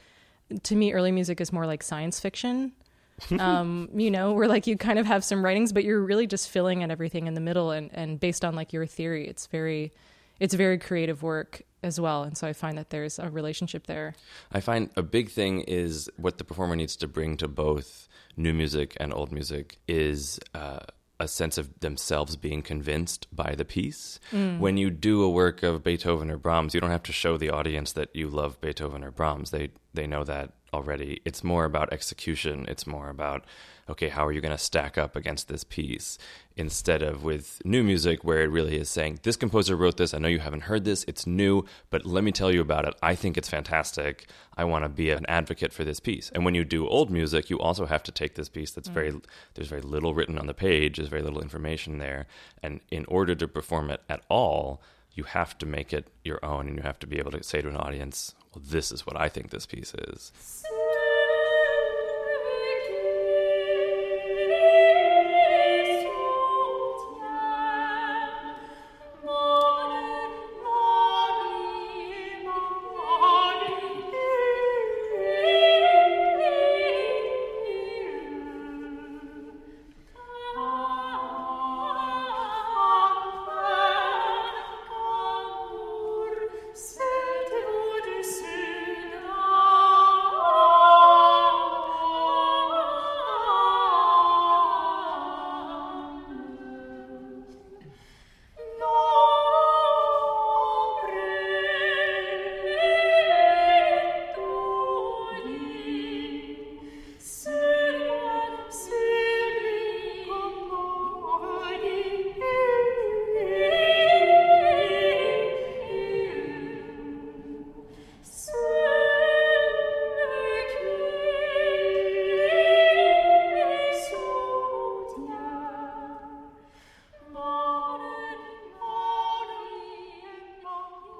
To 0.65 0.77
me, 0.77 0.93
early 0.93 1.13
music 1.13 1.41
is 1.41 1.53
more 1.53 1.67
like 1.67 1.83
science 1.83 2.21
fiction. 2.21 2.73
um, 3.39 3.89
you 3.95 4.11
know, 4.11 4.33
where 4.33 4.49
like 4.49 4.67
you 4.67 4.77
kind 4.77 4.99
of 4.99 5.07
have 5.07 5.23
some 5.23 5.45
writings, 5.45 5.73
but 5.73 5.85
you're 5.85 6.03
really 6.03 6.27
just 6.27 6.49
filling 6.49 6.83
in 6.83 6.91
everything 6.91 7.29
in 7.29 7.35
the 7.35 7.41
middle 7.41 7.71
and, 7.71 7.91
and 7.95 8.19
based 8.19 8.45
on 8.45 8.57
like 8.57 8.73
your 8.73 8.87
theory. 8.87 9.29
It's 9.29 9.47
very, 9.47 9.93
it's 10.41 10.55
very 10.55 10.79
creative 10.79 11.23
work 11.23 11.63
as 11.85 12.01
well. 12.01 12.25
And 12.25 12.37
so 12.37 12.49
I 12.49 12.53
find 12.53 12.77
that 12.77 12.91
there's 12.91 13.19
a 13.19 13.31
relationship 13.31 13.87
there. 13.87 14.15
I 14.51 14.61
find 14.61 14.91
a 14.97 15.03
big 15.03 15.31
thing 15.31 15.61
is 15.61 16.11
what 16.17 16.39
the 16.39 16.45
performer 16.45 16.75
needs 16.75 16.97
to 16.97 17.07
bring 17.07 17.37
to 17.37 17.47
both 17.47 18.09
new 18.37 18.53
music 18.53 18.97
and 18.99 19.15
old 19.15 19.31
music 19.31 19.79
is 19.87 20.41
uh, 20.55 20.81
a 21.21 21.29
sense 21.29 21.59
of 21.59 21.79
themselves 21.81 22.37
being 22.37 22.63
convinced 22.63 23.27
by 23.33 23.55
the 23.55 23.65
piece. 23.65 24.19
Mm. 24.33 24.59
When 24.59 24.77
you 24.77 24.91
do 24.91 25.23
a 25.23 25.31
work 25.31 25.63
of 25.63 25.85
Beethoven 25.85 26.31
or 26.31 26.39
Brahms, 26.39 26.75
you 26.75 26.81
don't 26.81 26.91
have 26.91 27.03
to 27.05 27.13
show 27.13 27.37
the 27.37 27.51
audience 27.51 27.93
that 27.93 28.15
you 28.15 28.29
love 28.29 28.61
Beethoven 28.61 29.05
or 29.05 29.11
Brahms. 29.11 29.51
They 29.51 29.71
they 29.93 30.07
know 30.07 30.25
that 30.25 30.53
already. 30.73 31.21
It's 31.25 31.45
more 31.45 31.65
about 31.65 31.93
execution. 31.93 32.67
It's 32.69 32.87
more 32.87 33.09
about 33.09 33.45
okay, 33.89 34.09
how 34.09 34.27
are 34.27 34.33
you 34.33 34.41
going 34.41 34.57
to 34.57 34.63
stack 34.63 34.97
up 34.97 35.17
against 35.17 35.49
this 35.49 35.65
piece? 35.65 36.19
Instead 36.57 37.03
of 37.03 37.25
with 37.25 37.61
new 37.65 37.83
music, 37.83 38.23
where 38.23 38.43
it 38.43 38.51
really 38.51 38.77
is 38.77 38.89
saying, 38.89 39.19
this 39.23 39.37
composer 39.37 39.77
wrote 39.77 39.97
this. 39.97 40.15
I 40.15 40.19
know 40.19 40.29
you 40.29 40.39
haven't 40.39 40.63
heard 40.63 40.85
this. 40.85 41.05
It's 41.09 41.27
new, 41.27 41.65
but 41.91 42.07
let 42.07 42.23
me 42.23 42.33
tell 42.33 42.53
you 42.53 42.61
about 42.61 42.87
it. 42.87 42.95
I 43.03 43.15
think 43.15 43.37
it's 43.37 43.49
fantastic. 43.49 44.27
I 44.57 44.65
want 44.65 44.85
to 44.85 44.89
be 44.89 45.11
an 45.11 45.27
advocate 45.27 45.73
for 45.73 45.85
this 45.85 46.01
piece. 46.01 46.31
And 46.35 46.45
when 46.45 46.55
you 46.55 46.65
do 46.65 46.87
old 46.87 47.11
music, 47.11 47.51
you 47.51 47.59
also 47.59 47.87
have 47.87 48.03
to 48.05 48.13
take 48.13 48.37
this 48.37 48.49
piece 48.49 48.71
that's 48.71 48.89
mm. 48.89 48.95
very, 48.95 49.13
there's 49.55 49.69
very 49.69 49.83
little 49.83 50.15
written 50.15 50.39
on 50.39 50.47
the 50.47 50.55
page, 50.55 50.97
there's 50.97 51.09
very 51.09 51.23
little 51.23 51.43
information 51.43 51.99
there. 51.99 52.27
And 52.63 52.81
in 52.91 53.05
order 53.07 53.35
to 53.35 53.49
perform 53.49 53.91
it 53.91 54.03
at 54.09 54.23
all, 54.29 54.81
you 55.15 55.25
have 55.25 55.57
to 55.59 55.67
make 55.67 55.93
it 55.93 56.09
your 56.25 56.45
own 56.45 56.69
and 56.69 56.77
you 56.77 56.83
have 56.83 56.99
to 57.01 57.07
be 57.07 57.19
able 57.19 57.31
to 57.33 57.43
say 57.43 57.63
to 57.63 57.69
an 57.69 57.77
audience, 57.77 58.35
well, 58.55 58.65
this 58.67 58.93
is 58.93 59.07
what 59.07 59.17
I 59.17 59.29
think 59.29 59.51
this 59.51 59.67
piece 59.67 59.95
is. 59.95 60.33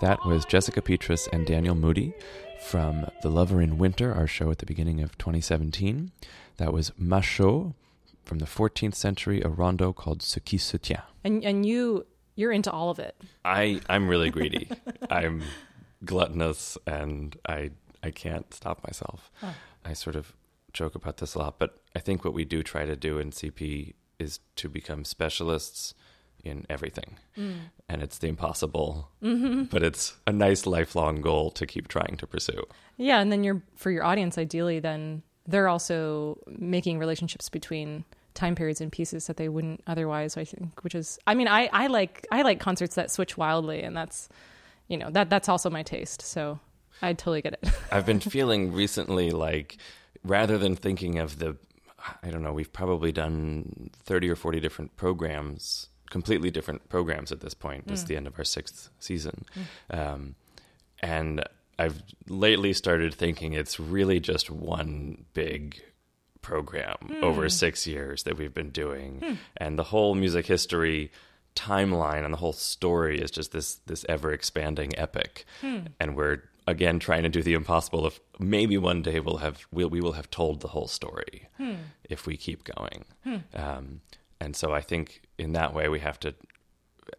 That 0.05 0.27
was 0.27 0.45
Jessica 0.45 0.83
Petrus 0.83 1.29
and 1.33 1.47
Daniel 1.47 1.75
Moody 1.75 2.13
from 2.61 3.07
The 3.23 3.31
Lover 3.31 3.63
in 3.63 3.79
Winter, 3.79 4.13
our 4.13 4.27
show 4.27 4.51
at 4.51 4.59
the 4.59 4.67
beginning 4.67 5.01
of 5.01 5.17
2017. 5.17 6.13
That 6.59 6.75
was 6.75 6.91
Machaut 7.01 7.73
from 8.23 8.39
the 8.39 8.45
14th 8.45 8.97
century, 8.97 9.41
a 9.41 9.49
rondo 9.49 9.95
called 9.95 10.23
Ce 10.23 10.39
qui 10.45 10.59
soustiens. 10.59 11.05
And, 11.25 11.43
and 11.43 11.65
you, 11.65 12.05
you're 12.35 12.53
into 12.53 12.71
all 12.71 12.91
of 12.91 12.99
it. 12.99 13.17
I, 13.47 13.81
I'm 13.89 14.07
really 14.07 14.29
greedy. 14.37 14.69
I'm 15.09 15.43
gluttonous 16.05 16.77
and 16.87 17.39
I, 17.49 17.71
I 18.03 18.11
can't 18.11 18.53
stop 18.53 18.85
myself. 18.87 19.31
Huh. 19.41 19.53
I 19.87 19.95
sort 19.95 20.17
of 20.17 20.35
joke 20.75 20.95
about 20.95 21.17
this 21.17 21.35
a 21.35 21.39
lot, 21.39 21.59
but 21.59 21.81
I 21.97 22.01
think 22.01 22.27
what 22.27 22.35
we 22.35 22.45
do 22.45 22.63
try 22.63 22.85
to 22.85 22.95
do 22.95 23.19
in 23.19 23.31
CP 23.31 23.95
is 24.19 24.41
to 24.57 24.69
become 24.69 25.07
specialists 25.07 25.95
in 26.45 26.67
everything. 26.69 27.17
Mm. 27.37 27.57
And 27.89 28.03
it's 28.03 28.19
the 28.19 28.29
impossible, 28.29 29.09
mm-hmm. 29.23 29.65
but 29.65 29.83
it's 29.83 30.15
a 30.27 30.33
nice 30.33 30.67
lifelong 30.67 31.21
goal 31.21 31.51
to 31.53 31.67
keep 31.67 31.89
trying 31.89 32.17
to 32.19 32.27
pursue. 32.27 32.65
Yeah, 32.97 33.21
and 33.21 33.33
then 33.33 33.45
you're 33.45 33.63
for 33.77 33.91
your 33.91 34.05
audience 34.05 34.39
ideally 34.39 34.79
then 34.81 35.23
they're 35.47 35.69
also 35.69 36.39
making 36.47 36.99
relationships 36.99 37.49
between 37.49 38.05
time 38.35 38.55
periods 38.55 38.81
and 38.81 38.91
pieces 38.91 39.27
that 39.27 39.37
they 39.37 39.49
wouldn't 39.49 39.83
otherwise, 39.87 40.37
I 40.37 40.45
think, 40.45 40.83
which 40.83 40.95
is 40.95 41.19
I 41.27 41.35
mean, 41.35 41.49
I 41.49 41.69
I 41.73 41.87
like 41.87 42.27
I 42.31 42.43
like 42.43 42.61
concerts 42.61 42.95
that 42.97 43.11
switch 43.11 43.37
wildly 43.37 43.83
and 43.83 43.97
that's 43.97 44.29
you 44.89 44.99
know, 44.99 45.11
that 45.11 45.31
that's 45.31 45.49
also 45.49 45.71
my 45.71 45.83
taste. 45.83 46.23
So 46.23 46.59
I 47.03 47.13
totally 47.13 47.43
get 47.43 47.55
it. 47.55 47.71
I've 47.93 48.07
been 48.07 48.21
feeling 48.21 48.73
recently 48.73 49.31
like 49.31 49.77
rather 50.23 50.59
than 50.59 50.77
thinking 50.77 51.19
of 51.19 51.39
the 51.39 51.57
I 52.23 52.31
don't 52.31 52.43
know, 52.43 52.53
we've 52.53 52.73
probably 52.73 53.13
done 53.13 53.91
30 54.05 54.29
or 54.29 54.37
40 54.37 54.61
different 54.61 54.97
programs 54.97 55.89
completely 56.15 56.49
different 56.49 56.89
programs 56.89 57.33
at 57.33 57.41
this 57.41 57.55
point. 57.55 57.89
Mm. 57.89 57.93
is 57.93 58.05
the 58.05 58.17
end 58.17 58.29
of 58.29 58.39
our 58.39 58.45
sixth 58.45 58.89
season. 59.01 59.45
Mm. 59.91 59.99
Um, 59.99 60.35
and 61.01 61.45
I've 61.77 62.05
lately 62.29 62.73
started 62.73 63.13
thinking 63.13 63.53
it's 63.53 63.81
really 63.81 64.21
just 64.21 64.49
one 64.49 65.25
big 65.35 65.83
program 66.41 66.99
mm. 67.03 67.21
over 67.21 67.49
six 67.49 67.85
years 67.85 68.23
that 68.23 68.39
we've 68.39 68.55
been 68.55 68.71
doing. 68.71 69.19
Mm. 69.25 69.37
And 69.57 69.77
the 69.77 69.83
whole 69.83 70.15
music 70.15 70.47
history 70.47 71.11
timeline 71.57 72.25
and 72.25 72.33
the 72.33 72.39
whole 72.39 72.53
story 72.53 73.21
is 73.21 73.33
just 73.33 73.51
this 73.51 73.81
this 73.87 74.07
ever 74.09 74.33
expanding 74.33 74.97
epic. 74.97 75.45
Mm. 75.63 75.89
And 75.99 76.15
we're 76.15 76.45
again 76.69 77.01
trying 77.01 77.25
to 77.25 77.29
do 77.29 77.43
the 77.43 77.55
impossible 77.55 78.07
of 78.07 78.21
maybe 78.39 78.79
one 78.79 79.03
day 79.03 79.19
we'll 79.19 79.39
have 79.39 79.67
we'll, 79.73 79.91
we 79.91 80.01
will 80.01 80.13
have 80.13 80.31
told 80.31 80.61
the 80.61 80.69
whole 80.69 80.87
story 80.87 81.49
hmm. 81.57 81.75
if 82.05 82.25
we 82.25 82.37
keep 82.37 82.63
going. 82.63 83.05
Hmm. 83.25 83.37
Um, 83.53 84.01
and 84.41 84.55
so 84.55 84.73
I 84.73 84.81
think 84.81 85.23
in 85.39 85.53
that 85.53 85.75
way 85.75 85.89
we 85.89 86.01
have 86.01 86.19
to 86.21 86.35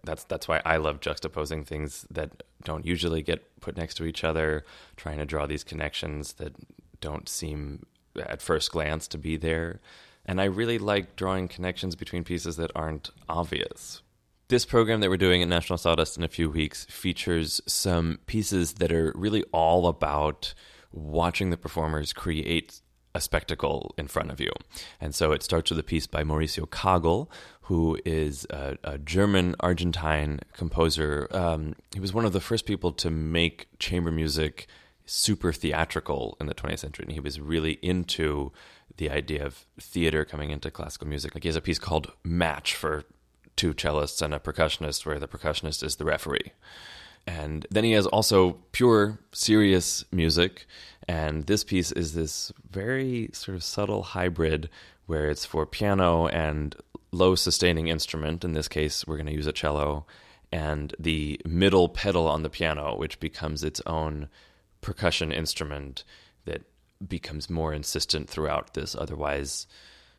that's 0.04 0.24
that's 0.24 0.48
why 0.48 0.62
I 0.66 0.78
love 0.78 1.00
juxtaposing 1.00 1.66
things 1.66 2.06
that 2.10 2.44
don't 2.64 2.86
usually 2.86 3.22
get 3.22 3.60
put 3.62 3.78
next 3.78 3.96
to 3.96 4.06
each 4.06 4.24
other, 4.24 4.66
trying 4.96 5.18
to 5.20 5.26
draw 5.26 5.46
these 5.46 5.64
connections 5.64 6.34
that 6.34 6.54
don't 7.02 7.30
seem 7.30 7.86
at 8.20 8.42
first 8.42 8.72
glance 8.72 9.08
to 9.10 9.18
be 9.18 9.38
there. 9.38 9.80
And 10.26 10.42
I 10.42 10.46
really 10.46 10.80
like 10.80 11.16
drawing 11.16 11.48
connections 11.48 11.96
between 11.96 12.24
pieces 12.24 12.56
that 12.58 12.72
aren't 12.76 13.12
obvious. 13.30 14.02
This 14.48 14.66
program 14.66 15.00
that 15.00 15.10
we're 15.10 15.18
doing 15.18 15.42
at 15.42 15.48
National 15.48 15.78
Sawdust 15.78 16.18
in 16.18 16.24
a 16.24 16.28
few 16.28 16.50
weeks 16.50 16.86
features 16.86 17.62
some 17.66 18.20
pieces 18.26 18.74
that 18.74 18.92
are 18.92 19.12
really 19.16 19.44
all 19.52 19.88
about 19.88 20.54
watching 20.92 21.50
the 21.50 21.58
performers 21.58 22.14
create 22.14 22.82
a 23.16 23.22
spectacle 23.22 23.96
in 23.98 24.08
front 24.08 24.30
of 24.30 24.42
you. 24.42 24.52
And 25.00 25.16
so 25.16 25.32
it 25.32 25.42
starts 25.42 25.72
with 25.72 25.80
a 25.80 25.84
piece 25.84 26.06
by 26.06 26.24
Mauricio 26.24 26.68
Kagel, 26.70 27.30
who 27.62 27.98
is 28.06 28.46
a, 28.50 28.78
a 28.84 28.98
German 28.98 29.56
Argentine 29.62 30.42
composer. 30.54 31.28
Um, 31.32 31.76
he 31.94 32.02
was 32.02 32.14
one 32.14 32.26
of 32.26 32.34
the 32.34 32.42
first 32.42 32.66
people 32.66 32.92
to 32.92 33.10
make 33.10 33.68
chamber 33.80 34.12
music 34.12 34.68
super 35.06 35.54
theatrical 35.54 36.36
in 36.42 36.48
the 36.48 36.54
20th 36.54 36.80
century. 36.80 37.06
And 37.06 37.14
he 37.14 37.22
was 37.22 37.40
really 37.40 37.80
into 37.82 38.52
the 38.98 39.10
idea 39.10 39.46
of 39.46 39.66
theater 39.80 40.26
coming 40.26 40.50
into 40.50 40.70
classical 40.70 41.08
music. 41.08 41.34
Like 41.34 41.44
he 41.44 41.50
has 41.50 41.56
a 41.56 41.62
piece 41.62 41.80
called 41.80 42.12
Match 42.24 42.76
for 42.76 43.06
two 43.56 43.74
cellists 43.74 44.22
and 44.22 44.34
a 44.34 44.40
percussionist, 44.40 45.06
where 45.06 45.20
the 45.20 45.28
percussionist 45.28 45.84
is 45.84 45.96
the 45.96 46.06
referee. 46.06 46.52
And 47.28 47.66
then 47.72 47.84
he 47.84 47.94
has 47.94 48.06
also 48.06 48.58
pure, 48.72 49.20
serious 49.32 50.06
music. 50.12 50.68
And 51.08 51.46
this 51.46 51.64
piece 51.64 51.92
is 51.92 52.14
this 52.14 52.52
very 52.70 53.30
sort 53.34 53.56
of 53.56 53.64
subtle 53.64 54.04
hybrid 54.04 54.70
where 55.06 55.30
it's 55.30 55.46
for 55.46 55.66
piano 55.66 56.28
and 56.28 56.76
low 57.12 57.36
sustaining 57.36 57.88
instrument. 57.88 58.44
In 58.44 58.54
this 58.54 58.68
case, 58.68 59.06
we're 59.06 59.18
going 59.18 59.28
to 59.28 59.34
use 59.34 59.48
a 59.48 59.54
cello 59.54 60.06
and 60.52 60.96
the 61.00 61.40
middle 61.46 61.90
pedal 61.90 62.28
on 62.28 62.44
the 62.44 62.50
piano, 62.50 62.96
which 62.96 63.20
becomes 63.20 63.64
its 63.64 63.82
own 63.86 64.30
percussion 64.82 65.32
instrument 65.32 66.04
that 66.46 66.64
becomes 67.06 67.50
more 67.50 67.74
insistent 67.74 68.30
throughout 68.30 68.74
this 68.74 68.96
otherwise 68.96 69.68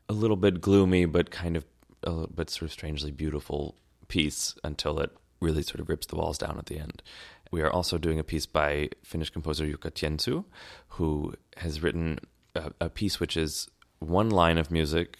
a 0.08 0.12
little 0.12 0.36
bit 0.36 0.60
gloomy 0.60 1.04
but 1.04 1.30
kind 1.30 1.56
of 1.56 1.64
a 2.02 2.10
little 2.10 2.30
but 2.34 2.50
sort 2.50 2.62
of 2.62 2.72
strangely 2.72 3.10
beautiful 3.10 3.76
piece 4.08 4.54
until 4.62 4.98
it 4.98 5.10
really 5.40 5.62
sort 5.62 5.80
of 5.80 5.88
rips 5.88 6.06
the 6.06 6.16
walls 6.16 6.38
down 6.38 6.58
at 6.58 6.66
the 6.66 6.78
end. 6.78 7.02
We 7.50 7.62
are 7.62 7.70
also 7.70 7.98
doing 7.98 8.18
a 8.18 8.24
piece 8.24 8.46
by 8.46 8.90
Finnish 9.02 9.30
composer 9.30 9.66
Jukka 9.66 9.92
Tiensuu, 9.92 10.44
who 10.90 11.34
has 11.58 11.82
written 11.82 12.18
a, 12.54 12.72
a 12.80 12.88
piece 12.88 13.20
which 13.20 13.36
is 13.36 13.68
one 13.98 14.30
line 14.30 14.58
of 14.58 14.70
music, 14.70 15.16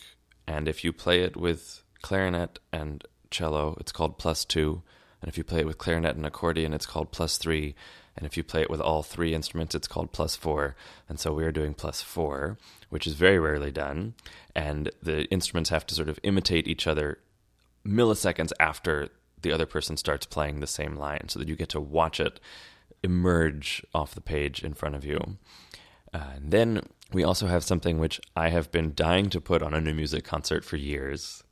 and 0.46 0.68
if 0.68 0.84
you 0.84 0.92
play 0.92 1.22
it 1.22 1.36
with 1.36 1.82
clarinet 2.02 2.58
and 2.72 3.04
cello, 3.30 3.76
it's 3.80 3.92
called 3.92 4.18
plus 4.18 4.44
two. 4.44 4.82
And 5.20 5.28
if 5.28 5.38
you 5.38 5.44
play 5.44 5.60
it 5.60 5.66
with 5.66 5.78
clarinet 5.78 6.16
and 6.16 6.26
accordion, 6.26 6.72
it's 6.72 6.86
called 6.86 7.10
plus 7.10 7.38
three. 7.38 7.74
And 8.16 8.26
if 8.26 8.36
you 8.36 8.44
play 8.44 8.62
it 8.62 8.70
with 8.70 8.80
all 8.80 9.02
three 9.02 9.34
instruments, 9.34 9.74
it's 9.74 9.88
called 9.88 10.12
plus 10.12 10.36
four. 10.36 10.76
And 11.08 11.18
so 11.18 11.32
we 11.32 11.44
are 11.44 11.52
doing 11.52 11.74
plus 11.74 12.00
four, 12.00 12.58
which 12.90 13.06
is 13.06 13.14
very 13.14 13.38
rarely 13.38 13.70
done. 13.70 14.14
And 14.54 14.90
the 15.02 15.24
instruments 15.24 15.70
have 15.70 15.86
to 15.86 15.94
sort 15.94 16.08
of 16.08 16.20
imitate 16.22 16.68
each 16.68 16.86
other 16.86 17.18
milliseconds 17.84 18.52
after 18.60 19.08
the 19.46 19.54
other 19.54 19.66
person 19.66 19.96
starts 19.96 20.26
playing 20.26 20.58
the 20.58 20.66
same 20.66 20.96
line 20.96 21.28
so 21.28 21.38
that 21.38 21.46
you 21.46 21.54
get 21.54 21.68
to 21.68 21.80
watch 21.80 22.18
it 22.18 22.40
emerge 23.04 23.84
off 23.94 24.14
the 24.14 24.20
page 24.20 24.64
in 24.64 24.74
front 24.74 24.96
of 24.96 25.04
you. 25.04 25.38
Uh, 26.12 26.32
and 26.34 26.50
then 26.50 26.82
we 27.12 27.22
also 27.22 27.46
have 27.46 27.62
something 27.62 27.98
which 27.98 28.20
I 28.34 28.48
have 28.48 28.72
been 28.72 28.92
dying 28.94 29.30
to 29.30 29.40
put 29.40 29.62
on 29.62 29.72
a 29.72 29.80
new 29.80 29.94
music 29.94 30.24
concert 30.24 30.64
for 30.64 30.76
years, 30.76 31.44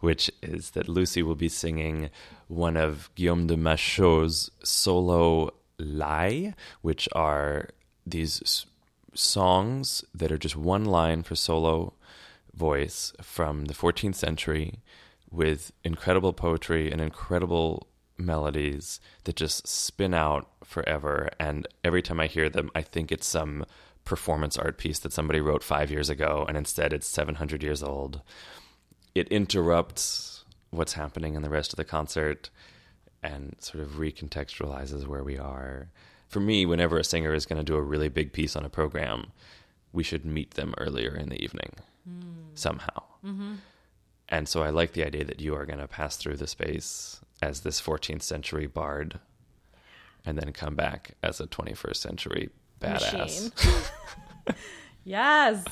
which 0.00 0.30
is 0.42 0.70
that 0.70 0.88
Lucy 0.88 1.22
will 1.22 1.34
be 1.34 1.50
singing 1.50 2.08
one 2.48 2.78
of 2.78 3.10
Guillaume 3.16 3.46
de 3.46 3.56
Machaut's 3.56 4.50
solo 4.64 5.52
lai, 5.78 6.54
which 6.80 7.06
are 7.12 7.68
these 8.06 8.64
songs 9.12 10.04
that 10.14 10.32
are 10.32 10.38
just 10.38 10.56
one 10.56 10.86
line 10.86 11.22
for 11.22 11.34
solo 11.34 11.92
voice 12.54 13.12
from 13.20 13.66
the 13.66 13.74
14th 13.74 14.14
century 14.14 14.80
with 15.32 15.72
incredible 15.82 16.32
poetry 16.32 16.92
and 16.92 17.00
incredible 17.00 17.88
melodies 18.18 19.00
that 19.24 19.36
just 19.36 19.66
spin 19.66 20.14
out 20.14 20.48
forever. 20.62 21.30
And 21.40 21.66
every 21.82 22.02
time 22.02 22.20
I 22.20 22.26
hear 22.26 22.48
them, 22.50 22.70
I 22.74 22.82
think 22.82 23.10
it's 23.10 23.26
some 23.26 23.64
performance 24.04 24.58
art 24.58 24.78
piece 24.78 24.98
that 25.00 25.12
somebody 25.12 25.40
wrote 25.40 25.62
five 25.62 25.90
years 25.90 26.10
ago, 26.10 26.44
and 26.46 26.56
instead 26.56 26.92
it's 26.92 27.06
700 27.06 27.62
years 27.62 27.82
old. 27.82 28.20
It 29.14 29.28
interrupts 29.28 30.44
what's 30.70 30.94
happening 30.94 31.34
in 31.34 31.42
the 31.42 31.50
rest 31.50 31.72
of 31.72 31.76
the 31.76 31.84
concert 31.84 32.50
and 33.22 33.54
sort 33.58 33.82
of 33.82 33.92
recontextualizes 33.92 35.06
where 35.06 35.22
we 35.22 35.38
are. 35.38 35.88
For 36.28 36.40
me, 36.40 36.66
whenever 36.66 36.98
a 36.98 37.04
singer 37.04 37.34
is 37.34 37.46
going 37.46 37.58
to 37.58 37.64
do 37.64 37.76
a 37.76 37.82
really 37.82 38.08
big 38.08 38.32
piece 38.32 38.56
on 38.56 38.64
a 38.64 38.70
program, 38.70 39.32
we 39.92 40.02
should 40.02 40.24
meet 40.24 40.52
them 40.52 40.74
earlier 40.78 41.14
in 41.14 41.28
the 41.28 41.42
evening 41.42 41.70
hmm. 42.04 42.40
somehow. 42.54 43.02
Mm-hmm. 43.24 43.54
And 44.32 44.48
so 44.48 44.62
I 44.62 44.70
like 44.70 44.94
the 44.94 45.06
idea 45.06 45.24
that 45.24 45.40
you 45.40 45.54
are 45.54 45.66
going 45.66 45.78
to 45.78 45.86
pass 45.86 46.16
through 46.16 46.38
the 46.38 46.46
space 46.46 47.20
as 47.42 47.60
this 47.60 47.82
14th 47.82 48.22
century 48.22 48.66
bard 48.66 49.20
and 50.24 50.38
then 50.38 50.52
come 50.52 50.74
back 50.74 51.16
as 51.22 51.38
a 51.38 51.46
21st 51.46 51.96
century 51.96 52.50
badass. 52.80 53.52
Yes. 55.04 55.64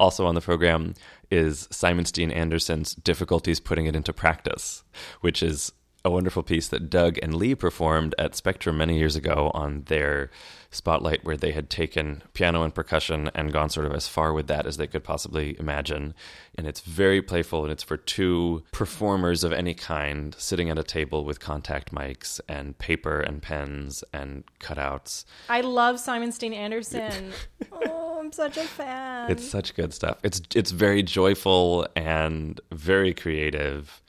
Also 0.00 0.26
on 0.26 0.34
the 0.34 0.40
program 0.40 0.94
is 1.30 1.68
Simon 1.70 2.04
Steen 2.04 2.30
Andersen's 2.30 2.94
Difficulties 2.94 3.60
Putting 3.60 3.86
It 3.86 3.94
Into 3.94 4.12
Practice, 4.12 4.84
which 5.20 5.42
is 5.42 5.72
a 6.04 6.10
wonderful 6.10 6.42
piece 6.42 6.68
that 6.68 6.90
Doug 6.90 7.18
and 7.22 7.34
Lee 7.34 7.54
performed 7.54 8.14
at 8.18 8.34
Spectrum 8.34 8.76
many 8.76 8.98
years 8.98 9.16
ago 9.16 9.50
on 9.54 9.84
their 9.86 10.30
spotlight, 10.70 11.24
where 11.24 11.36
they 11.36 11.52
had 11.52 11.70
taken 11.70 12.22
piano 12.34 12.62
and 12.62 12.74
percussion 12.74 13.30
and 13.34 13.52
gone 13.52 13.70
sort 13.70 13.86
of 13.86 13.94
as 13.94 14.06
far 14.06 14.32
with 14.32 14.46
that 14.48 14.66
as 14.66 14.76
they 14.76 14.86
could 14.86 15.02
possibly 15.02 15.56
imagine. 15.58 16.12
And 16.56 16.66
it's 16.66 16.80
very 16.80 17.22
playful, 17.22 17.62
and 17.62 17.72
it's 17.72 17.82
for 17.82 17.96
two 17.96 18.64
performers 18.70 19.44
of 19.44 19.52
any 19.52 19.72
kind 19.72 20.34
sitting 20.38 20.68
at 20.68 20.78
a 20.78 20.82
table 20.82 21.24
with 21.24 21.40
contact 21.40 21.94
mics 21.94 22.38
and 22.48 22.76
paper 22.76 23.20
and 23.20 23.40
pens 23.40 24.04
and 24.12 24.44
cutouts. 24.60 25.24
I 25.48 25.62
love 25.62 26.00
Simon 26.00 26.32
Steen 26.32 26.52
Andersen. 26.52 27.32
oh, 27.72 28.18
I'm 28.20 28.32
such 28.32 28.58
a 28.58 28.64
fan. 28.64 29.30
It's 29.30 29.48
such 29.48 29.74
good 29.74 29.94
stuff. 29.94 30.18
It's 30.22 30.42
it's 30.54 30.70
very 30.70 31.02
joyful 31.02 31.86
and 31.96 32.60
very 32.72 33.14
creative. 33.14 34.02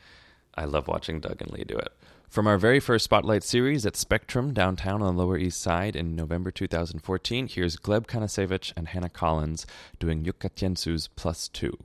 I 0.58 0.66
love 0.66 0.88
watching 0.88 1.20
Doug 1.20 1.42
and 1.42 1.52
Lee 1.52 1.64
do 1.64 1.78
it. 1.78 1.92
From 2.30 2.48
our 2.48 2.58
very 2.58 2.80
first 2.80 3.06
Spotlight 3.06 3.44
series 3.44 3.86
at 3.86 3.96
Spectrum 3.96 4.54
downtown 4.54 5.02
on 5.02 5.16
the 5.16 5.24
Lower 5.24 5.38
East 5.38 5.62
Side 5.62 5.96
in 5.96 6.16
November 6.16 6.52
2014, 6.52 7.48
here's 7.48 7.78
Gleb 7.78 8.08
Kanasevich 8.08 8.74
and 8.76 8.90
Hannah 8.90 9.10
Collins 9.10 9.66
doing 10.00 10.24
Jukka 10.24 10.50
Tiensuu's 10.50 11.08
Plus 11.16 11.48
Two. 11.48 11.78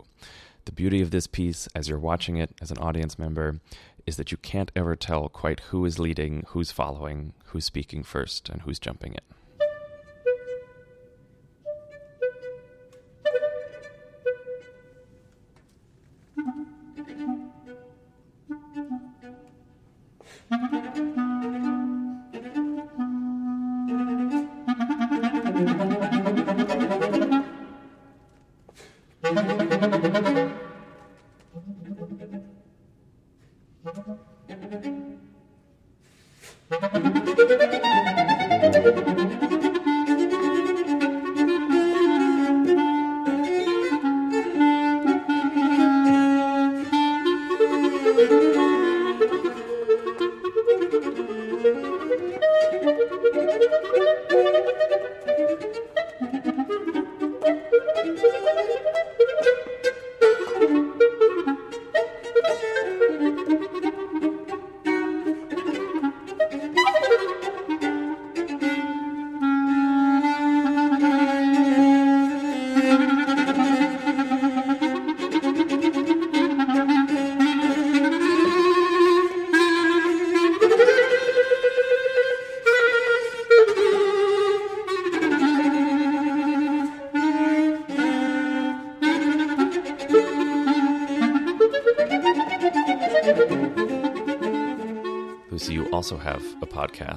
The 0.65 0.73
beauty 0.73 1.01
of 1.01 1.11
this 1.11 1.27
piece, 1.27 1.69
as 1.75 1.89
you're 1.89 1.99
watching 1.99 2.37
it 2.37 2.51
as 2.61 2.71
an 2.71 2.79
audience 2.79 3.19
member, 3.19 3.61
is 4.07 4.17
that 4.17 4.33
you 4.33 4.39
can't 4.39 4.73
ever 4.75 4.97
tell 4.97 5.29
quite 5.29 5.61
who 5.71 5.85
is 5.85 5.99
leading, 5.99 6.45
who's 6.49 6.73
following, 6.73 7.33
who's 7.47 7.65
speaking 7.65 8.03
first, 8.03 8.49
and 8.49 8.63
who's 8.63 8.79
jumping 8.79 9.13
in. 9.13 9.39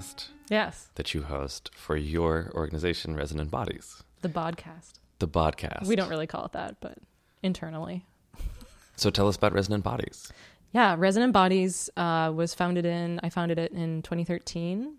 Podcast 0.04 0.28
yes. 0.50 0.90
that 0.96 1.14
you 1.14 1.24
host 1.24 1.72
for 1.76 1.96
your 1.96 2.52
organization, 2.54 3.16
Resonant 3.16 3.52
Bodies, 3.52 4.04
The 4.22 4.30
podcast. 4.30 4.94
the 5.20 5.28
podcast. 5.28 5.86
We 5.88 5.96
don't 5.96 6.10
really 6.10 6.28
call 6.28 6.46
it 6.46 6.52
that, 6.54 6.78
but 6.80 6.98
internally. 7.42 8.06
So 8.96 9.10
tell 9.10 9.28
us 9.28 9.36
about 9.36 9.54
Resonant 9.54 9.84
Bodies. 9.84 10.32
Yeah, 10.72 10.96
Resonant 10.96 11.34
Bodies 11.34 11.90
uh, 11.98 12.32
was 12.34 12.54
founded 12.54 12.86
in, 12.86 13.20
I 13.24 13.30
founded 13.30 13.58
it 13.58 13.72
in 13.72 14.04
2013. 14.04 14.98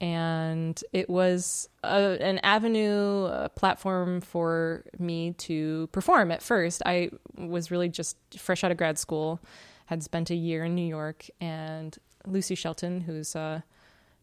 And 0.00 0.84
it 0.92 1.08
was 1.08 1.68
a, 1.84 2.18
an 2.20 2.40
avenue, 2.40 3.26
a 3.26 3.48
platform 3.48 4.20
for 4.20 4.82
me 4.98 5.34
to 5.34 5.88
perform 5.92 6.32
at 6.32 6.42
first. 6.42 6.82
I 6.84 7.10
was 7.36 7.70
really 7.70 7.88
just 7.88 8.16
fresh 8.36 8.64
out 8.64 8.72
of 8.72 8.76
grad 8.76 8.98
school, 8.98 9.38
had 9.86 10.02
spent 10.02 10.30
a 10.30 10.34
year 10.34 10.64
in 10.64 10.74
New 10.74 10.86
York, 10.86 11.26
and 11.40 11.96
Lucy 12.26 12.56
Shelton, 12.56 13.02
who's 13.02 13.36
uh, 13.36 13.60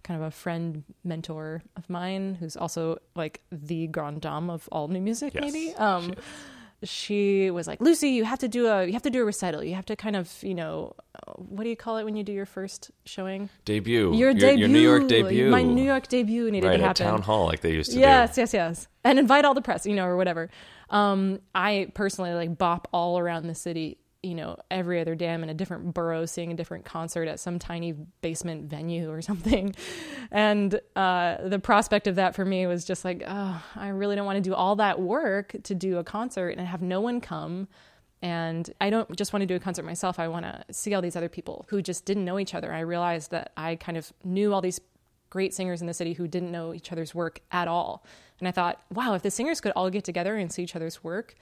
kind 0.06 0.22
of 0.22 0.28
a 0.28 0.32
friend 0.32 0.84
mentor 1.04 1.62
of 1.76 1.90
mine, 1.90 2.36
who's 2.40 2.56
also 2.56 2.98
like 3.16 3.42
the 3.52 3.88
grand 3.88 4.22
dame 4.22 4.50
of 4.50 4.70
all 4.72 4.88
new 4.88 5.02
music, 5.02 5.34
Yes, 5.34 5.42
maybe. 5.44 5.74
Um, 5.76 6.14
she 6.84 7.50
was 7.50 7.68
like, 7.68 7.82
Lucy, 7.82 8.10
you 8.10 8.26
have 8.26 8.40
to 8.40 8.48
do 8.48 8.68
a 8.68 8.86
you 8.86 8.94
have 8.94 9.02
to 9.04 9.10
do 9.10 9.22
a 9.22 9.26
recital. 9.26 9.64
You 9.64 9.76
have 9.76 9.86
to 9.88 9.96
kind 9.96 10.16
of 10.16 10.32
you 10.44 10.54
know, 10.54 10.94
what 11.38 11.64
do 11.64 11.70
you 11.70 11.76
call 11.76 11.98
it 11.98 12.04
when 12.04 12.16
you 12.16 12.24
do 12.24 12.32
your 12.34 12.46
first 12.46 12.92
showing? 13.06 13.50
Debut. 13.64 14.14
Your 14.14 14.34
debut, 14.34 14.60
Your 14.60 14.68
New 14.70 14.80
York 14.80 15.08
debut. 15.08 15.50
My 15.50 15.64
New 15.64 15.84
York 15.84 16.08
debut 16.08 16.52
needed 16.52 16.68
right, 16.68 16.78
to 16.78 16.84
at 16.84 16.88
happen. 17.00 17.06
town 17.08 17.22
hall 17.24 17.46
like 17.48 17.62
they 17.62 17.72
used 17.74 17.92
to 17.94 18.00
Yes, 18.00 18.36
do. 18.36 18.42
yes, 18.42 18.54
yes, 18.54 18.88
and 19.04 19.18
invite 19.18 19.46
all 19.46 19.54
the 19.54 19.62
press, 19.62 19.86
you 19.86 19.96
know, 19.96 20.06
or 20.06 20.18
whatever. 20.18 20.50
Um, 20.90 21.40
I 21.56 21.88
personally 21.96 22.34
like 22.34 22.58
bop 22.58 22.88
all 22.92 23.18
around 23.18 23.48
the 23.48 23.56
city 23.56 23.98
you 24.26 24.36
know, 24.36 24.58
every 24.72 25.00
other 25.00 25.16
day 25.16 25.32
I'm 25.32 25.44
in 25.44 25.50
a 25.50 25.54
different 25.54 25.94
borough 25.94 26.26
seeing 26.26 26.52
a 26.52 26.56
different 26.56 26.84
concert 26.84 27.28
at 27.28 27.40
some 27.40 27.60
tiny 27.60 27.94
basement 28.22 28.70
venue 28.70 29.12
or 29.12 29.22
something. 29.30 29.76
And 30.32 30.80
uh, 30.96 31.48
the 31.48 31.60
prospect 31.60 32.08
of 32.08 32.16
that 32.16 32.36
for 32.36 32.44
me 32.44 32.66
was 32.68 32.84
just 32.84 33.06
like, 33.06 33.24
oh, 33.26 33.64
I 33.76 33.90
really 33.90 34.16
don't 34.16 34.26
want 34.26 34.38
to 34.38 34.50
do 34.50 34.54
all 34.54 34.76
that 34.78 35.00
work 35.00 35.56
to 35.64 35.76
do 35.76 35.98
a 35.98 36.04
concert 36.04 36.50
and 36.58 36.68
have 36.68 36.82
no 36.82 37.00
one 37.02 37.22
come. 37.22 37.68
And 38.22 38.70
I 38.82 38.90
don't 38.90 39.16
just 39.16 39.34
want 39.34 39.42
to 39.42 39.46
do 39.46 39.56
a 39.56 39.60
concert 39.60 39.84
myself. 39.84 40.20
I 40.20 40.28
want 40.28 40.46
to 40.46 40.64
see 40.72 40.96
all 40.96 41.02
these 41.02 41.16
other 41.16 41.30
people 41.30 41.66
who 41.70 41.82
just 41.82 42.06
didn't 42.06 42.26
know 42.26 42.40
each 42.40 42.56
other. 42.56 42.74
I 42.74 42.80
realized 42.80 43.32
that 43.32 43.52
I 43.56 43.76
kind 43.76 43.98
of 43.98 44.12
knew 44.24 44.52
all 44.54 44.62
these 44.62 44.80
great 45.30 45.54
singers 45.54 45.82
in 45.82 45.88
the 45.88 45.94
city 45.94 46.14
who 46.14 46.28
didn't 46.28 46.52
know 46.52 46.74
each 46.74 46.92
other's 46.92 47.14
work 47.14 47.42
at 47.52 47.68
all. 47.68 48.04
And 48.40 48.48
I 48.48 48.52
thought, 48.52 48.82
wow, 48.92 49.14
if 49.14 49.22
the 49.22 49.32
singers 49.32 49.62
could 49.62 49.74
all 49.76 49.90
get 49.90 50.04
together 50.04 50.36
and 50.36 50.52
see 50.52 50.64
each 50.64 50.76
other's 50.76 51.04
work, 51.04 51.36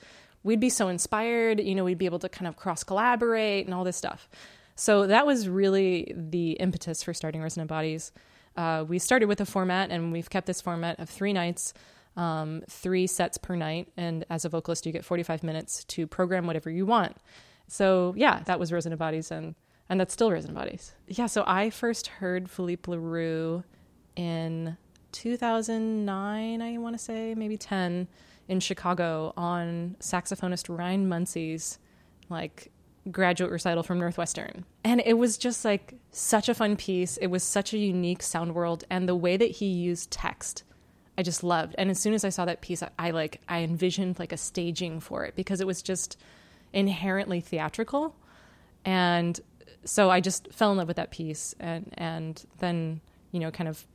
we'd 0.44 0.60
be 0.60 0.70
so 0.70 0.88
inspired. 0.88 1.60
You 1.60 1.76
know, 1.76 1.84
we'd 1.84 1.98
be 1.98 2.06
able 2.06 2.20
to 2.20 2.30
kind 2.30 2.48
of 2.48 2.56
cross 2.56 2.84
collaborate 2.84 3.66
and 3.66 3.74
all 3.74 3.84
this 3.84 3.98
stuff. 3.98 4.30
So 4.76 5.08
that 5.08 5.26
was 5.26 5.48
really 5.48 6.14
the 6.16 6.52
impetus 6.54 7.04
for 7.04 7.14
starting 7.14 7.42
Resonant 7.42 7.70
Bodies. 7.70 8.12
Uh, 8.56 8.86
we 8.88 9.00
started 9.00 9.28
with 9.28 9.42
a 9.42 9.46
format, 9.46 9.92
and 9.92 10.12
we've 10.12 10.30
kept 10.30 10.48
this 10.48 10.62
format 10.62 11.00
of 11.00 11.10
three 11.10 11.34
nights, 11.34 11.74
um, 12.18 12.64
three 12.70 13.08
sets 13.08 13.38
per 13.38 13.56
night. 13.56 13.88
And 13.98 14.26
as 14.30 14.46
a 14.46 14.50
vocalist, 14.50 14.86
you 14.86 14.92
get 14.92 15.06
45 15.06 15.44
minutes 15.44 15.84
to 15.86 16.08
program 16.08 16.48
whatever 16.48 16.70
you 16.70 16.86
want. 16.86 17.18
So 17.68 18.14
yeah, 18.18 18.42
that 18.46 18.60
was 18.60 18.72
Resonant 18.72 19.00
Bodies, 19.00 19.32
and 19.32 19.56
and 19.90 20.00
that's 20.00 20.14
still 20.14 20.32
Resonant 20.32 20.58
Bodies. 20.58 20.94
Yeah. 21.08 21.28
So 21.28 21.44
I 21.46 21.70
first 21.70 22.08
heard 22.08 22.50
Philippe 22.50 22.90
Leroux 22.92 23.64
in 24.16 24.78
2009, 25.14 26.62
I 26.62 26.78
want 26.78 26.96
to 26.96 27.00
say, 27.04 27.34
maybe 27.36 27.58
10 27.58 28.08
in 28.50 28.60
Chicago 28.60 29.34
on 29.38 29.96
saxophonist 30.00 30.76
Ryan 30.76 31.08
Muncy's 31.08 31.80
like 32.30 32.72
graduate 33.12 33.52
recital 33.52 33.84
from 33.84 34.00
Northwestern. 34.00 34.66
And 34.84 35.02
it 35.06 35.18
was 35.18 35.38
just 35.38 35.64
like 35.64 35.94
such 36.12 36.50
a 36.50 36.54
fun 36.54 36.76
piece. 36.76 37.18
It 37.18 37.28
was 37.28 37.44
such 37.44 37.74
a 37.74 37.78
unique 37.78 38.22
sound 38.22 38.56
world 38.56 38.84
and 38.90 39.08
the 39.08 39.16
way 39.16 39.38
that 39.38 39.52
he 39.52 39.68
used 39.68 40.12
text 40.12 40.64
I 41.18 41.22
just 41.22 41.44
loved. 41.44 41.76
And 41.78 41.92
as 41.92 42.00
soon 42.00 42.14
as 42.14 42.26
I 42.26 42.30
saw 42.30 42.46
that 42.46 42.62
piece 42.62 42.82
I, 42.82 42.90
I 42.98 43.12
like 43.12 43.42
I 43.48 43.60
envisioned 43.60 44.20
like 44.20 44.32
a 44.32 44.38
staging 44.38 45.00
for 45.00 45.26
it 45.26 45.36
because 45.36 45.62
it 45.62 45.68
was 45.68 45.82
just 45.82 46.18
inherently 46.72 47.40
theatrical. 47.40 48.16
And 48.84 49.40
so 49.86 50.10
I 50.10 50.22
just 50.22 50.52
fell 50.52 50.72
in 50.72 50.78
love 50.78 50.88
with 50.88 50.98
that 50.98 51.12
piece 51.12 51.54
and 51.60 51.94
and 51.98 52.44
then, 52.60 53.02
you 53.32 53.40
know, 53.40 53.52
kind 53.52 53.68
of 53.68 53.86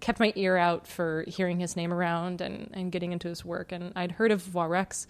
kept 0.00 0.20
my 0.20 0.32
ear 0.36 0.56
out 0.56 0.86
for 0.86 1.24
hearing 1.26 1.60
his 1.60 1.76
name 1.76 1.92
around 1.92 2.40
and, 2.40 2.70
and 2.72 2.92
getting 2.92 3.12
into 3.12 3.28
his 3.28 3.44
work. 3.44 3.72
And 3.72 3.92
I'd 3.96 4.12
heard 4.12 4.30
of 4.32 4.42
Voix 4.42 4.66
Rex. 4.66 5.06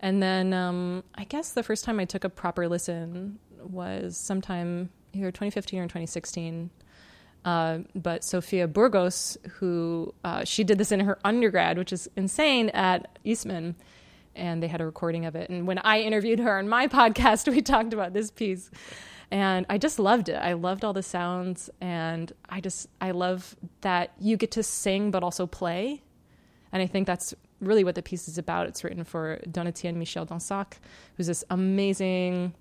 And 0.00 0.22
then 0.22 0.52
um, 0.52 1.04
I 1.14 1.24
guess 1.24 1.52
the 1.52 1.62
first 1.62 1.84
time 1.84 2.00
I 2.00 2.04
took 2.04 2.24
a 2.24 2.28
proper 2.28 2.68
listen 2.68 3.38
was 3.62 4.16
sometime 4.16 4.90
either 5.12 5.30
2015 5.30 5.78
or 5.78 5.84
2016. 5.84 6.70
Uh, 7.44 7.78
but 7.94 8.22
Sofia 8.24 8.68
Burgos, 8.68 9.36
who 9.54 10.14
uh, 10.24 10.44
she 10.44 10.62
did 10.64 10.78
this 10.78 10.92
in 10.92 11.00
her 11.00 11.18
undergrad, 11.24 11.76
which 11.76 11.92
is 11.92 12.08
insane 12.16 12.68
at 12.70 13.18
Eastman, 13.24 13.74
and 14.36 14.62
they 14.62 14.68
had 14.68 14.80
a 14.80 14.86
recording 14.86 15.26
of 15.26 15.34
it. 15.34 15.50
And 15.50 15.66
when 15.66 15.78
I 15.78 16.00
interviewed 16.00 16.38
her 16.38 16.58
on 16.58 16.68
my 16.68 16.86
podcast, 16.88 17.50
we 17.50 17.62
talked 17.62 17.92
about 17.92 18.12
this 18.12 18.30
piece 18.30 18.70
and 19.32 19.64
I 19.70 19.78
just 19.78 19.98
loved 19.98 20.28
it. 20.28 20.34
I 20.34 20.52
loved 20.52 20.84
all 20.84 20.92
the 20.92 21.02
sounds, 21.02 21.70
and 21.80 22.30
I 22.50 22.60
just 22.60 22.86
I 23.00 23.12
love 23.12 23.56
that 23.80 24.12
you 24.20 24.36
get 24.36 24.50
to 24.52 24.62
sing 24.62 25.10
but 25.10 25.22
also 25.22 25.46
play, 25.46 26.02
and 26.70 26.82
I 26.82 26.86
think 26.86 27.06
that's 27.06 27.34
really 27.58 27.82
what 27.82 27.94
the 27.94 28.02
piece 28.02 28.28
is 28.28 28.36
about. 28.36 28.66
It's 28.66 28.84
written 28.84 29.04
for 29.04 29.40
Donatienne 29.48 29.94
Michel 29.94 30.26
Dansac, 30.26 30.74
who's 31.16 31.28
this 31.28 31.44
amazing, 31.48 32.52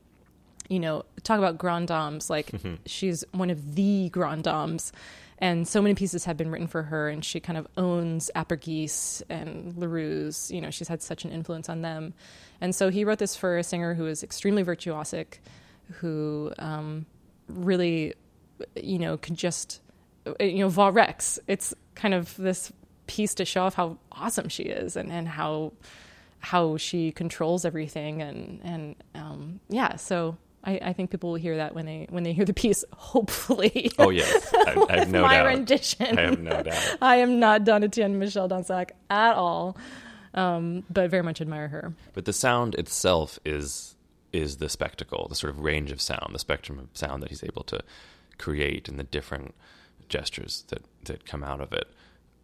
you 0.69 0.79
know, 0.79 1.03
talk 1.23 1.39
about 1.39 1.57
grand 1.57 1.89
dames. 1.89 2.29
Like 2.29 2.47
mm-hmm. 2.51 2.75
she's 2.85 3.25
one 3.33 3.49
of 3.49 3.75
the 3.75 4.07
grand 4.07 4.45
dames, 4.45 4.93
and 5.39 5.67
so 5.67 5.81
many 5.81 5.93
pieces 5.93 6.23
have 6.23 6.37
been 6.37 6.51
written 6.51 6.67
for 6.67 6.83
her, 6.83 7.09
and 7.09 7.25
she 7.25 7.41
kind 7.41 7.57
of 7.57 7.67
owns 7.75 8.31
Aperghis 8.33 9.21
and 9.27 9.73
Leroux's. 9.73 10.49
You 10.51 10.61
know, 10.61 10.71
she's 10.71 10.87
had 10.87 11.01
such 11.01 11.25
an 11.25 11.33
influence 11.33 11.67
on 11.67 11.81
them, 11.81 12.13
and 12.61 12.73
so 12.73 12.87
he 12.87 13.03
wrote 13.03 13.19
this 13.19 13.35
for 13.35 13.57
a 13.57 13.63
singer 13.63 13.93
who 13.95 14.07
is 14.07 14.23
extremely 14.23 14.63
virtuosic 14.63 15.39
who 15.91 16.51
um, 16.59 17.05
really, 17.47 18.13
you 18.75 18.99
know, 18.99 19.17
could 19.17 19.35
just, 19.35 19.81
you 20.39 20.59
know, 20.59 20.69
Voix 20.69 20.89
Rex. 20.89 21.39
It's 21.47 21.73
kind 21.95 22.13
of 22.13 22.35
this 22.37 22.71
piece 23.07 23.33
to 23.35 23.45
show 23.45 23.63
off 23.63 23.75
how 23.75 23.97
awesome 24.11 24.49
she 24.49 24.63
is 24.63 24.95
and, 24.95 25.11
and 25.11 25.27
how 25.27 25.73
how 26.41 26.75
she 26.75 27.11
controls 27.11 27.65
everything 27.65 28.21
and 28.21 28.59
and 28.63 28.95
um, 29.15 29.59
yeah. 29.69 29.95
So 29.95 30.37
I, 30.63 30.79
I, 30.81 30.93
think 30.93 31.11
people 31.11 31.29
will 31.31 31.37
hear 31.37 31.57
that 31.57 31.73
when 31.73 31.85
they 31.85 32.07
when 32.09 32.23
they 32.23 32.33
hear 32.33 32.45
the 32.45 32.53
piece. 32.53 32.83
Hopefully. 32.93 33.91
Oh 33.97 34.09
yes, 34.09 34.51
I, 34.53 34.85
I 34.89 34.99
have 34.99 35.11
no 35.11 35.21
my 35.21 35.37
doubt. 35.37 35.45
rendition. 35.45 36.17
I 36.17 36.21
have 36.21 36.39
no 36.39 36.63
doubt. 36.63 36.97
I 37.01 37.17
am 37.17 37.39
not 37.39 37.63
Donatienne 37.63 38.15
Michel 38.15 38.49
Dansac 38.49 38.91
at 39.09 39.35
all, 39.35 39.77
um, 40.33 40.83
but 40.89 41.09
very 41.09 41.23
much 41.23 41.41
admire 41.41 41.67
her. 41.67 41.93
But 42.13 42.25
the 42.25 42.33
sound 42.33 42.75
itself 42.75 43.39
is 43.45 43.95
is 44.33 44.57
the 44.57 44.69
spectacle, 44.69 45.27
the 45.27 45.35
sort 45.35 45.53
of 45.53 45.59
range 45.59 45.91
of 45.91 46.01
sound, 46.01 46.33
the 46.33 46.39
spectrum 46.39 46.79
of 46.79 46.87
sound 46.93 47.21
that 47.23 47.29
he's 47.29 47.43
able 47.43 47.63
to 47.63 47.81
create 48.37 48.87
and 48.87 48.99
the 48.99 49.03
different 49.03 49.53
gestures 50.09 50.63
that, 50.69 50.83
that 51.05 51.25
come 51.25 51.43
out 51.43 51.61
of 51.61 51.73
it. 51.73 51.87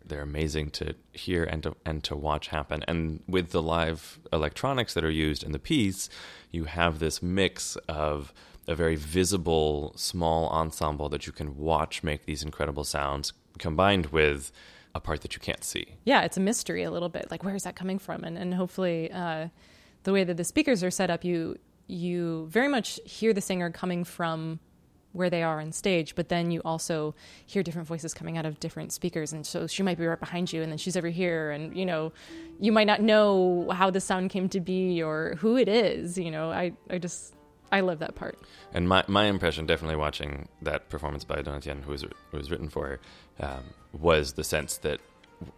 They're 0.06 0.22
amazing 0.22 0.72
to 0.72 0.96
hear 1.12 1.44
and 1.44 1.64
to, 1.64 1.76
and 1.86 2.04
to 2.06 2.16
watch 2.16 2.48
happen. 2.48 2.84
And 2.88 3.22
with 3.28 3.52
the 3.52 3.62
live 3.62 4.20
electronics 4.32 4.94
that 4.94 5.04
are 5.04 5.12
used 5.12 5.44
in 5.44 5.52
the 5.52 5.60
piece, 5.60 6.10
you 6.52 6.66
have 6.66 7.00
this 7.00 7.22
mix 7.22 7.76
of 7.90 8.34
a 8.68 8.76
very 8.76 8.96
visible 8.96 9.94
small 9.96 10.50
ensemble 10.50 11.10
that 11.10 11.26
you 11.26 11.34
can 11.34 11.58
watch 11.58 12.04
make 12.04 12.26
these 12.26 12.44
incredible 12.44 12.84
sounds 12.84 13.34
combined 13.60 14.08
with 14.08 14.52
a 14.96 15.00
part 15.00 15.22
that 15.22 15.36
you 15.36 15.42
can't 15.42 15.64
see. 15.64 15.96
Yeah, 16.06 16.24
it's 16.24 16.38
a 16.38 16.42
mystery 16.42 16.84
a 16.84 16.92
little 16.92 17.10
bit. 17.10 17.30
Like, 17.32 17.44
where 17.44 17.56
is 17.56 17.64
that 17.64 17.76
coming 17.76 18.00
from? 18.00 18.24
And, 18.24 18.38
and 18.38 18.54
hopefully, 18.54 19.12
uh, 19.12 19.48
the 20.04 20.14
way 20.14 20.24
that 20.24 20.38
the 20.38 20.44
speakers 20.44 20.84
are 20.84 20.92
set 20.92 21.10
up, 21.10 21.24
you 21.24 21.58
you 21.88 22.48
very 22.50 22.68
much 22.68 23.00
hear 23.06 23.34
the 23.34 23.42
singer 23.42 23.72
coming 23.72 24.04
from 24.04 24.60
where 25.14 25.30
they 25.30 25.42
are 25.42 25.60
on 25.60 25.72
stage, 25.72 26.16
but 26.16 26.30
then 26.30 26.52
you 26.52 26.62
also 26.64 27.16
hear 27.46 27.64
different 27.64 27.88
voices 27.88 28.14
coming 28.14 28.38
out 28.38 28.46
of 28.46 28.60
different 28.60 28.92
speakers. 28.92 29.34
And 29.34 29.46
so 29.46 29.66
she 29.66 29.82
might 29.82 29.98
be 29.98 30.06
right 30.06 30.20
behind 30.20 30.54
you, 30.54 30.62
and 30.62 30.72
then 30.72 30.78
she's 30.78 30.96
over 30.96 31.08
here, 31.08 31.50
and 31.52 31.76
you 31.76 31.86
know, 31.86 32.12
you 32.60 32.72
might 32.72 32.88
not 32.88 33.02
know 33.02 33.70
how 33.72 33.90
the 33.90 34.00
sound 34.00 34.30
came 34.30 34.48
to 34.50 34.60
be 34.60 35.02
or 35.02 35.36
who 35.40 35.58
it 35.58 35.68
is. 35.68 36.18
You 36.18 36.30
know, 36.30 36.52
I, 36.52 36.74
I 36.90 37.00
just, 37.00 37.34
I 37.72 37.80
love 37.80 38.00
that 38.00 38.16
part. 38.16 38.38
And 38.74 38.88
my, 38.88 39.04
my 39.08 39.26
impression, 39.26 39.66
definitely 39.66 39.96
watching 39.96 40.48
that 40.62 40.90
performance 40.90 41.24
by 41.24 41.42
Donatienne, 41.42 41.84
who 41.84 41.92
was, 41.92 42.04
who 42.04 42.38
was 42.38 42.52
written 42.52 42.70
for 42.70 42.88
her, 42.88 43.00
um, 43.40 43.64
was 43.94 44.34
the 44.34 44.44
sense 44.44 44.78
that 44.80 45.00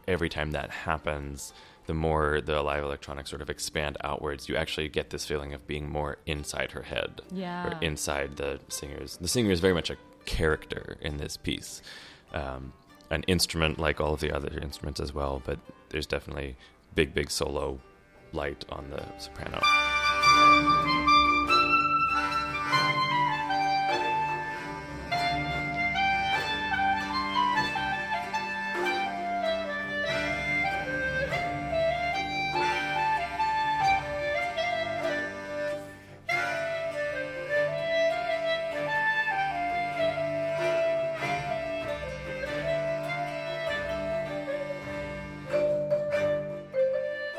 every 0.07 0.29
time 0.29 0.51
that 0.51 0.69
happens, 0.69 1.53
the 1.89 1.93
more 1.95 2.39
the 2.39 2.62
live 2.62 2.84
electronics 2.84 3.32
sort 3.32 3.41
of 3.41 3.49
expand 3.49 3.97
outwards, 4.04 4.47
you 4.47 4.56
actually 4.56 4.88
get 4.88 5.10
this 5.10 5.25
feeling 5.25 5.56
of 5.56 5.65
being 5.65 5.89
more 5.89 6.19
inside 6.28 6.71
her 6.73 6.84
head. 6.84 7.19
Yeah. 7.32 7.65
Or 7.67 7.80
inside 7.82 8.38
the 8.38 8.60
singer's. 8.67 9.17
The 9.17 9.28
singer 9.28 9.49
is 9.49 9.60
very 9.60 9.73
much 9.73 9.89
a 9.89 9.97
character 10.25 10.97
in 11.02 11.17
this 11.17 11.36
piece. 11.36 11.82
Um, 12.32 12.73
an 13.10 13.23
instrument 13.23 13.80
like 13.80 13.99
all 13.99 14.13
of 14.13 14.19
the 14.19 14.32
other 14.32 14.60
instruments 14.62 14.99
as 14.99 15.15
well, 15.15 15.41
but 15.43 15.58
there's 15.89 16.06
definitely 16.06 16.58
big, 16.93 17.15
big 17.15 17.32
solo 17.32 17.80
light 18.34 18.65
on 18.69 18.91
the 18.91 19.04
soprano. 19.17 20.98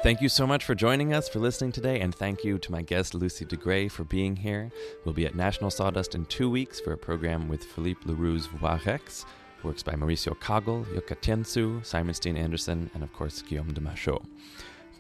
Thank 0.02 0.22
you 0.22 0.30
so 0.30 0.46
much 0.46 0.64
for 0.64 0.74
joining 0.74 1.12
us, 1.12 1.28
for 1.28 1.40
listening 1.40 1.72
today, 1.72 2.00
and 2.00 2.14
thank 2.14 2.42
you 2.42 2.58
to 2.58 2.72
my 2.72 2.80
guest 2.80 3.12
Lucy 3.12 3.44
Dhegrae 3.44 3.90
for 3.90 4.02
being 4.02 4.34
here. 4.34 4.72
We'll 5.04 5.12
be 5.12 5.26
at 5.26 5.34
National 5.34 5.68
Sawdust 5.68 6.14
in 6.14 6.24
two 6.24 6.48
weeks 6.48 6.80
for 6.80 6.94
a 6.94 6.96
program 6.96 7.48
with 7.48 7.62
Philippe 7.62 8.06
Leroux's 8.06 8.46
Voix 8.46 8.80
Rex, 8.86 9.26
works 9.62 9.82
by 9.82 9.92
Mauricio 9.92 10.34
Kagel, 10.40 10.86
Jukka 10.86 11.16
Tiensuu, 11.20 11.84
Simon 11.84 12.14
Steen 12.14 12.38
Andersen, 12.38 12.90
and 12.94 13.02
of 13.02 13.12
course 13.12 13.42
Guillaume 13.42 13.74
de 13.74 13.82
Machaut. 13.82 14.24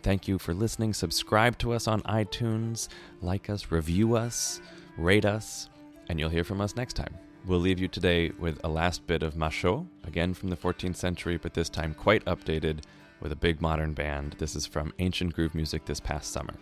Thank 0.02 0.28
you 0.28 0.38
for 0.38 0.52
listening. 0.52 0.92
Subscribe 0.92 1.56
to 1.60 1.72
us 1.72 1.88
on 1.88 2.02
iTunes, 2.02 2.88
like 3.22 3.48
us, 3.48 3.72
review 3.72 4.16
us, 4.16 4.60
rate 4.98 5.24
us, 5.24 5.70
and 6.10 6.20
you'll 6.20 6.28
hear 6.28 6.44
from 6.44 6.60
us 6.60 6.76
next 6.76 6.92
time. 6.92 7.16
We'll 7.46 7.58
leave 7.58 7.80
you 7.80 7.88
today 7.88 8.32
with 8.38 8.60
a 8.64 8.68
last 8.68 9.06
bit 9.06 9.22
of 9.22 9.32
Machaut, 9.32 9.86
again 10.04 10.34
from 10.34 10.50
the 10.50 10.58
14th 10.58 10.96
century, 10.96 11.38
but 11.38 11.54
this 11.54 11.70
time 11.70 11.94
quite 11.94 12.22
updated 12.26 12.80
with 13.20 13.32
a 13.32 13.36
big 13.36 13.60
modern 13.60 13.92
band. 13.92 14.36
This 14.38 14.56
is 14.56 14.66
from 14.66 14.92
Ancient 14.98 15.34
Groove 15.34 15.54
Music 15.54 15.84
this 15.84 16.00
past 16.00 16.32
summer. 16.32 16.54